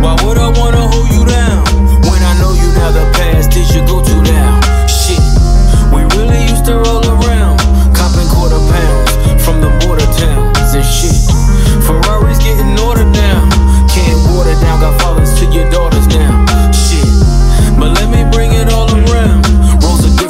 [0.02, 1.64] Why would I wanna hold you down
[2.08, 4.60] when I know you now the past is your go-to now?
[4.88, 5.20] Shit,
[5.94, 7.60] we really used to roll around,
[7.94, 9.12] copping quarter pounds
[9.44, 11.18] from the border towns and shit.
[11.86, 13.50] Ferraris getting ordered now,
[13.90, 16.46] can't water down, got fathers to your daughters now.
[16.72, 17.10] Shit,
[17.80, 18.87] but let me bring it all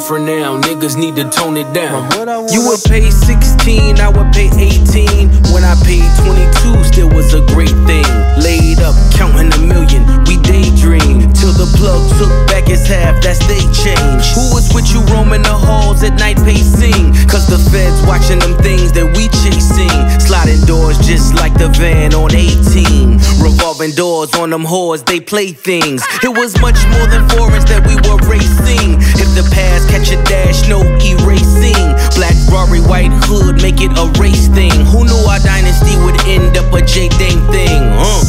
[0.08, 2.08] different now, niggas need to tone it down.
[2.48, 5.28] You would pay 16, I would pay 18.
[5.52, 8.08] When I paid 22, still was a great thing.
[8.40, 11.28] Laid up, counting a million, we daydream.
[11.36, 14.32] Till the plug took back his half, that's they change.
[14.32, 17.12] Who was with you roaming the halls at night pacing?
[17.28, 19.92] Cause the feds watching them things that we chasing.
[20.16, 23.20] Sliding doors just like the van on 18.
[23.44, 26.00] Revolving doors on them whores, they play things.
[26.24, 28.96] It was much more than foreigns that we were racing.
[29.20, 31.86] If the past catch a dash, no erasing.
[32.14, 34.72] Black Rory, white hood, make it a race thing.
[34.86, 37.82] Who knew our dynasty would end up a J Dang thing?
[37.98, 38.22] Uh.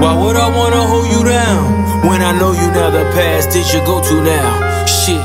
[0.00, 2.90] Why would I wanna hold you down when I know you now?
[2.90, 4.84] The past is your go-to now.
[4.86, 5.24] Shit,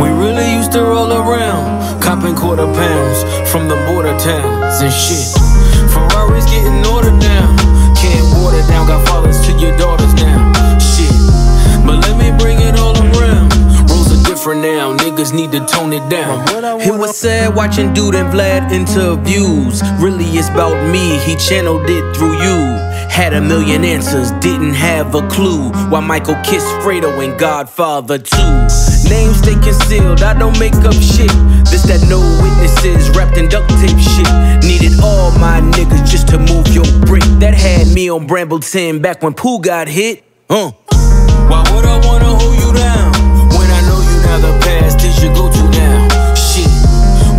[0.00, 5.28] we really used to roll around, copping quarter pounds from the border towns and shit.
[5.92, 7.56] Ferraris getting ordered now,
[7.96, 10.52] can't water down, got fathers to your daughters now.
[10.78, 11.12] Shit,
[11.84, 12.97] but let me bring it all
[14.38, 16.46] different now, niggas need to tone it down.
[16.80, 19.82] It was sad watching Dude and Vlad interviews.
[19.98, 22.58] Really, it's about me, he channeled it through you.
[23.10, 25.70] Had a million answers, didn't have a clue.
[25.90, 28.52] Why Michael kissed Fredo and Godfather too.
[29.10, 31.34] Names they concealed, I don't make up shit.
[31.66, 34.30] This that no witnesses wrapped in duct tape shit.
[34.62, 37.24] Needed all my niggas just to move your brick.
[37.40, 40.22] That had me on Brambleton back when Pooh got hit.
[40.48, 40.70] Uh.
[41.50, 42.57] Why would I wanna hold
[45.18, 46.34] past is your go-to now?
[46.34, 46.68] Shit,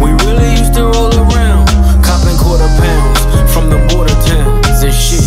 [0.02, 1.68] we really used to roll around,
[2.04, 3.20] copping quarter pounds
[3.52, 5.24] from the border towns and shit.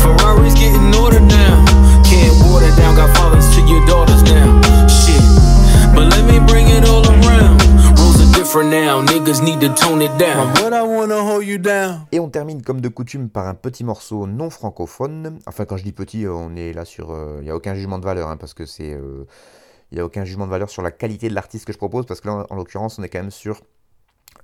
[0.00, 1.64] Ferraris getting ordered now,
[2.04, 4.60] can't water down, got fathers to your daughters now.
[4.88, 5.22] Shit,
[5.94, 7.60] but let me bring it all around.
[7.98, 10.52] Rules are different now, niggas need to tone it down.
[10.54, 12.06] Why would I wanna hold you down?
[12.12, 15.38] Et on termine comme de coutume par un petit morceau non francophone.
[15.46, 17.14] Enfin, quand je dis petit, on est là sur.
[17.38, 18.96] Il n'y a aucun jugement de valeur, hein, parce que c'est.
[19.90, 22.06] Il n'y a aucun jugement de valeur sur la qualité de l'artiste que je propose,
[22.06, 23.60] parce que là, en l'occurrence, on est quand même sur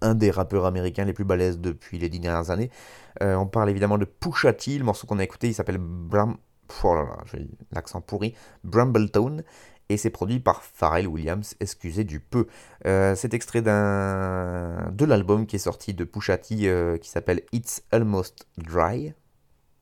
[0.00, 2.70] un des rappeurs américains les plus balèzes depuis les dix dernières années.
[3.22, 6.36] Euh, on parle évidemment de Pusha T, le morceau qu'on a écouté, il s'appelle Bram...
[6.84, 6.96] Oh
[7.70, 8.34] l'accent pourri,
[8.64, 9.42] Brambletone,
[9.90, 12.46] et c'est produit par Pharrell Williams, excusez du peu.
[12.86, 17.82] Euh, c'est extrait de l'album qui est sorti de Pusha T, euh, qui s'appelle It's
[17.90, 19.12] Almost Dry,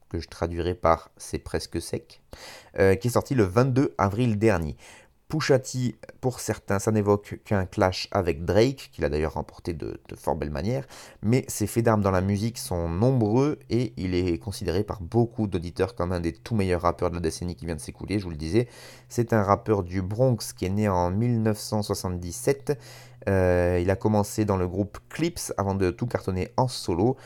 [0.08, 2.22] que je traduirai par C'est presque sec,
[2.74, 4.76] qui est sorti le 22 avril dernier.
[5.30, 10.00] Pusha T, pour certains, ça n'évoque qu'un clash avec Drake, qu'il a d'ailleurs remporté de,
[10.16, 10.84] fort belle manière,
[11.22, 15.46] mais ses faits d'armes dans la musique sont nombreux et il est considéré par beaucoup
[15.46, 18.24] d'auditeurs comme un des tout meilleurs rappeurs de la décennie qui vient de s'écouler, je
[18.24, 18.68] vous le disais.
[19.08, 22.76] C'est un rappeur du Bronx qui est né en 1977.
[23.28, 27.16] Euh, il a commencé dans le groupe Clips avant de tout cartonner en solo.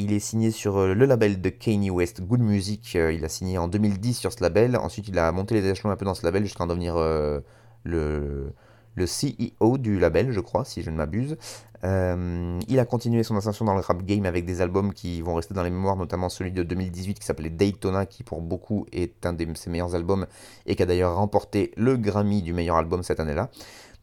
[0.00, 2.92] Il est signé sur euh, le label de Kanye West, Good Music.
[2.94, 4.76] Euh, il a signé en 2010 sur ce label.
[4.76, 7.40] Ensuite, il a monté les échelons un peu dans ce label jusqu'à en devenir euh,
[7.82, 8.52] le,
[8.94, 11.36] le CEO du label, je crois, si je ne m'abuse.
[11.82, 15.52] il a continué son ascension dans le rap game avec des albums qui vont rester
[15.52, 19.32] dans les mémoires, notamment celui de 2018 qui s'appelait Daytona, qui pour beaucoup est un
[19.32, 20.26] de ses meilleurs albums
[20.66, 23.50] et qui a d'ailleurs remporté le Grammy du meilleur album cette année-là.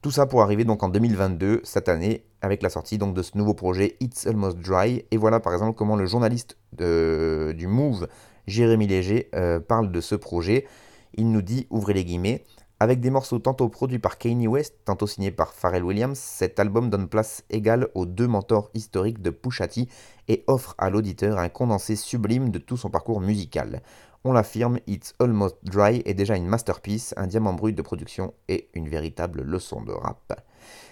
[0.05, 3.55] Tout ça pour arriver donc en 2022, cette année, avec la sortie de ce nouveau
[3.55, 5.03] projet It's Almost Dry.
[5.09, 8.07] Et voilà par exemple comment le journaliste du Move,
[8.45, 10.67] Jérémy Léger, euh, parle de ce projet.
[11.15, 12.43] Il nous dit, ouvrez les guillemets,
[12.79, 16.91] avec des morceaux tantôt produits par Kanye West, tantôt signés par Pharrell Williams, cet album
[16.91, 19.87] donne place égale aux deux mentors historiques de Pusha T
[20.27, 23.81] et offre à l'auditeur un condensé sublime de tout son parcours musical.
[24.27, 28.67] On l'affirme, It's Almost Dry est déjà une masterpiece, un diamant brut de production et
[28.73, 30.41] une véritable leçon de rap.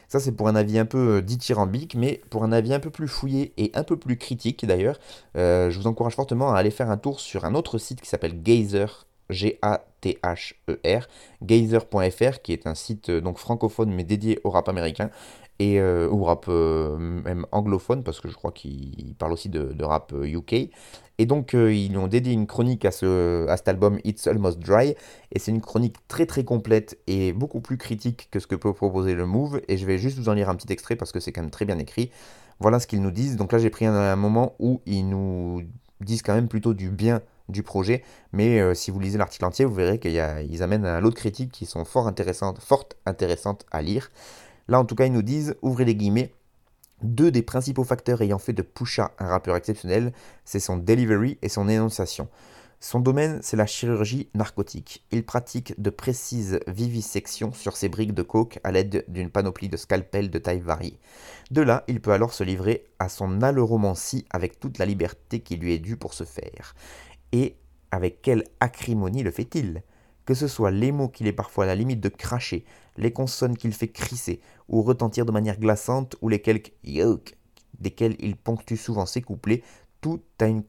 [0.07, 2.91] Ça c'est pour un avis un peu euh, dithyrambique, mais pour un avis un peu
[2.91, 4.99] plus fouillé et un peu plus critique d'ailleurs,
[5.35, 8.07] euh, je vous encourage fortement à aller faire un tour sur un autre site qui
[8.07, 11.07] s'appelle Gazer, G-A-T-H-E-R,
[11.41, 15.09] gazer.fr, qui est un site euh, donc francophone mais dédié au rap américain
[15.59, 20.13] et au rap même anglophone parce que je crois qu'il parle aussi de, de rap
[20.21, 20.69] UK
[21.19, 24.59] et donc, euh, ils ont dédié une chronique à, ce, à cet album It's Almost
[24.59, 24.95] Dry.
[25.31, 28.73] Et c'est une chronique très très complète et beaucoup plus critique que ce que peut
[28.73, 29.61] proposer le Move.
[29.67, 31.51] Et je vais juste vous en lire un petit extrait parce que c'est quand même
[31.51, 32.11] très bien écrit.
[32.59, 33.35] Voilà ce qu'ils nous disent.
[33.35, 35.61] Donc là, j'ai pris un, moment où ils nous
[36.01, 38.03] disent quand même plutôt du bien du projet.
[38.31, 41.51] Mais euh, si vous lisez l'article entier, vous verrez qu'ils amènent un lot de critiques
[41.51, 44.09] qui sont fort intéressantes, fort intéressantes à lire.
[44.67, 46.33] Là, en tout cas, ils nous disent, ouvrez les guillemets,
[47.01, 50.13] deux des principaux facteurs ayant fait de Pusha un rappeur exceptionnel,
[50.45, 52.29] c'est son delivery et son énonciation.
[52.79, 55.05] Son domaine, c'est la chirurgie narcotique.
[55.11, 59.77] Il pratique de précises vivisections sur ses briques de coke à l'aide d'une panoplie de
[59.77, 60.99] scalpels de taille variée.
[61.49, 65.55] De là, il peut alors se livrer à son alloromancie avec toute la liberté qui
[65.55, 66.75] lui est due pour ce faire.
[67.31, 67.55] Et
[67.91, 69.81] avec quelle acrimonie le fait-il?
[70.25, 72.65] Que ce soit les mots qu'il est parfois à la limite de cracher,
[72.97, 77.35] les consonnes qu'il fait crisser ou retentir de manière glaçante, ou les quelques yoke
[77.79, 79.63] desquels il ponctue souvent ses couplets,
[80.01, 80.63] tout a, une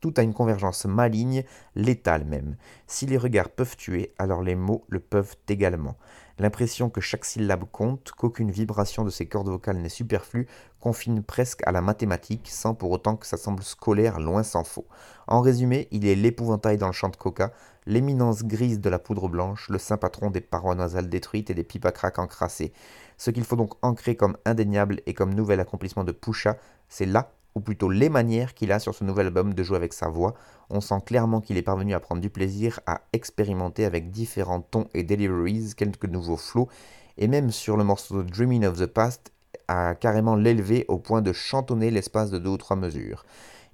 [0.00, 1.44] tout a une convergence maligne,
[1.74, 2.56] létale même.
[2.86, 5.96] Si les regards peuvent tuer, alors les mots le peuvent également.
[6.38, 10.46] L'impression que chaque syllabe compte, qu'aucune vibration de ses cordes vocales n'est superflue,
[10.80, 14.86] confine presque à la mathématique, sans pour autant que ça semble scolaire, loin s'en faut.
[15.26, 17.52] En résumé, il est l'épouvantail dans le champ de coca,
[17.88, 21.64] l'éminence grise de la poudre blanche, le saint patron des parois nasales détruites et des
[21.64, 22.72] pipes à encrassées.
[23.16, 26.58] Ce qu'il faut donc ancrer comme indéniable et comme nouvel accomplissement de Pusha,
[26.90, 29.94] c'est là, ou plutôt les manières qu'il a sur ce nouvel album de jouer avec
[29.94, 30.34] sa voix.
[30.68, 34.86] On sent clairement qu'il est parvenu à prendre du plaisir à expérimenter avec différents tons
[34.92, 36.68] et deliveries quelques nouveaux flots,
[37.16, 39.32] et même sur le morceau Dreaming of the Past,
[39.66, 43.24] à carrément l'élever au point de chantonner l'espace de deux ou trois mesures.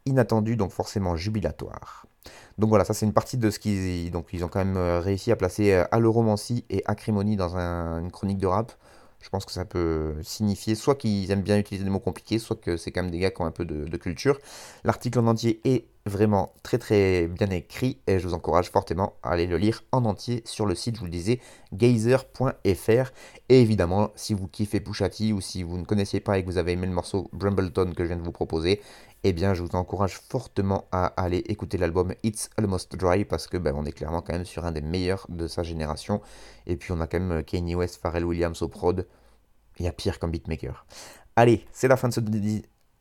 [0.07, 2.07] Inattendu, donc forcément jubilatoire.
[2.59, 5.01] Donc voilà, ça c'est une partie de ce qu'ils donc ils ont quand même euh,
[5.01, 8.73] réussi à placer euh, allomancie et acrimonie dans une chronique de rap.
[9.25, 12.61] Je pense que ça peut signifier soit qu'ils aiment bien utiliser des mots compliqués, soit
[12.61, 14.39] que c'est quand même des gars qui ont un peu de, culture.
[14.85, 19.31] L'article en entier est vraiment très très bien écrit et je vous encourage fortement à
[19.31, 21.41] aller le lire en entier sur le site, je vous le disais,
[21.73, 23.13] gazer.fr.
[23.49, 26.59] Et évidemment, si vous kiffez Pushati ou si vous ne connaissiez pas et que vous
[26.59, 28.83] avez aimé le morceau Brumbleton que je viens de vous proposer,
[29.25, 33.57] eh bien je vous encourage fortement à aller écouter l'album It's Almost Dry parce que
[33.57, 36.21] ben, on est clairement quand même sur un des meilleurs de sa génération.
[36.67, 39.07] Et puis on a quand même Kanye West, Pharrell Williams au prod.
[39.79, 40.87] Il y a pire comme beatmaker.
[41.37, 42.21] Allez, c'est la fin de ce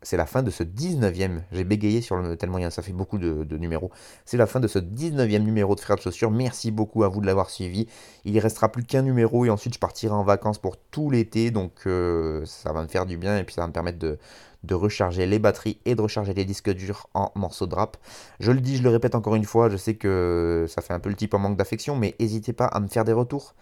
[0.04, 1.42] c'est la fin de ce 19e.
[1.52, 3.90] J'ai bégayé sur le tellement ça fait beaucoup de, numéros.
[4.26, 6.30] C'est la fin de ce 19e numéro de Frères de Chaussures.
[6.32, 7.88] Merci beaucoup à vous de l'avoir suivi.
[8.26, 11.52] Il restera plus qu'un numéro et ensuite je partirai en vacances pour tout l'été.
[11.52, 14.18] Donc euh, ça va me faire du bien et puis ça va me permettre de,
[14.64, 17.98] de recharger les batteries et de recharger les disques durs en morceaux de rap.
[18.40, 21.00] Je le dis, je le répète encore une fois, je sais que ça fait un
[21.00, 23.56] peu le type en manque d'affection, mais n'hésitez pas à me faire des retours.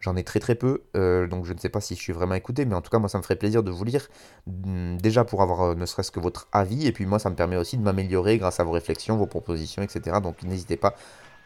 [0.00, 2.34] J'en ai très très peu, euh, donc je ne sais pas si je suis vraiment
[2.34, 4.08] écouté, mais en tout cas moi ça me ferait plaisir de vous lire,
[4.46, 7.34] mm, déjà pour avoir euh, ne serait-ce que votre avis, et puis moi ça me
[7.34, 10.18] permet aussi de m'améliorer grâce à vos réflexions, vos propositions, etc.
[10.22, 10.94] Donc n'hésitez pas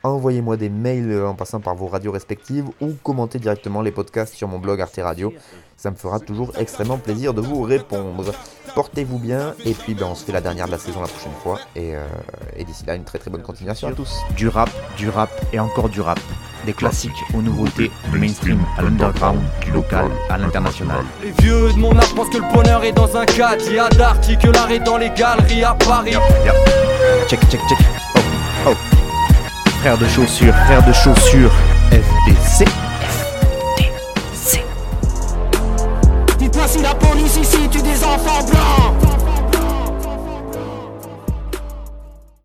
[0.02, 4.48] envoyez-moi des mails en passant par vos radios respectives ou commentez directement les podcasts sur
[4.48, 5.32] mon blog Arte Radio.
[5.76, 8.32] Ça me fera toujours extrêmement plaisir de vous répondre.
[8.74, 11.32] Portez-vous bien et puis ben, on se fait la dernière de la saison la prochaine
[11.42, 11.58] fois.
[11.74, 12.06] Et, euh,
[12.56, 14.20] et d'ici là, une très très bonne continuation à tous.
[14.36, 16.20] Du rap, du rap et encore du rap.
[16.66, 21.04] Des classiques aux nouveautés, du mainstream à l'underground, du local à l'international.
[21.22, 23.64] Les vieux de mon âge pensent que le bonheur est dans un cadre.
[23.66, 26.16] Il y a d'Arty que l'art est dans les galeries à Paris.
[27.28, 27.78] Check, check, check.
[28.66, 28.99] Oh, oh.
[29.80, 31.52] Frère de chaussures, frère de chaussures,
[31.90, 32.66] FDC.
[36.38, 39.19] Dites-moi si la police ici tue des enfants blancs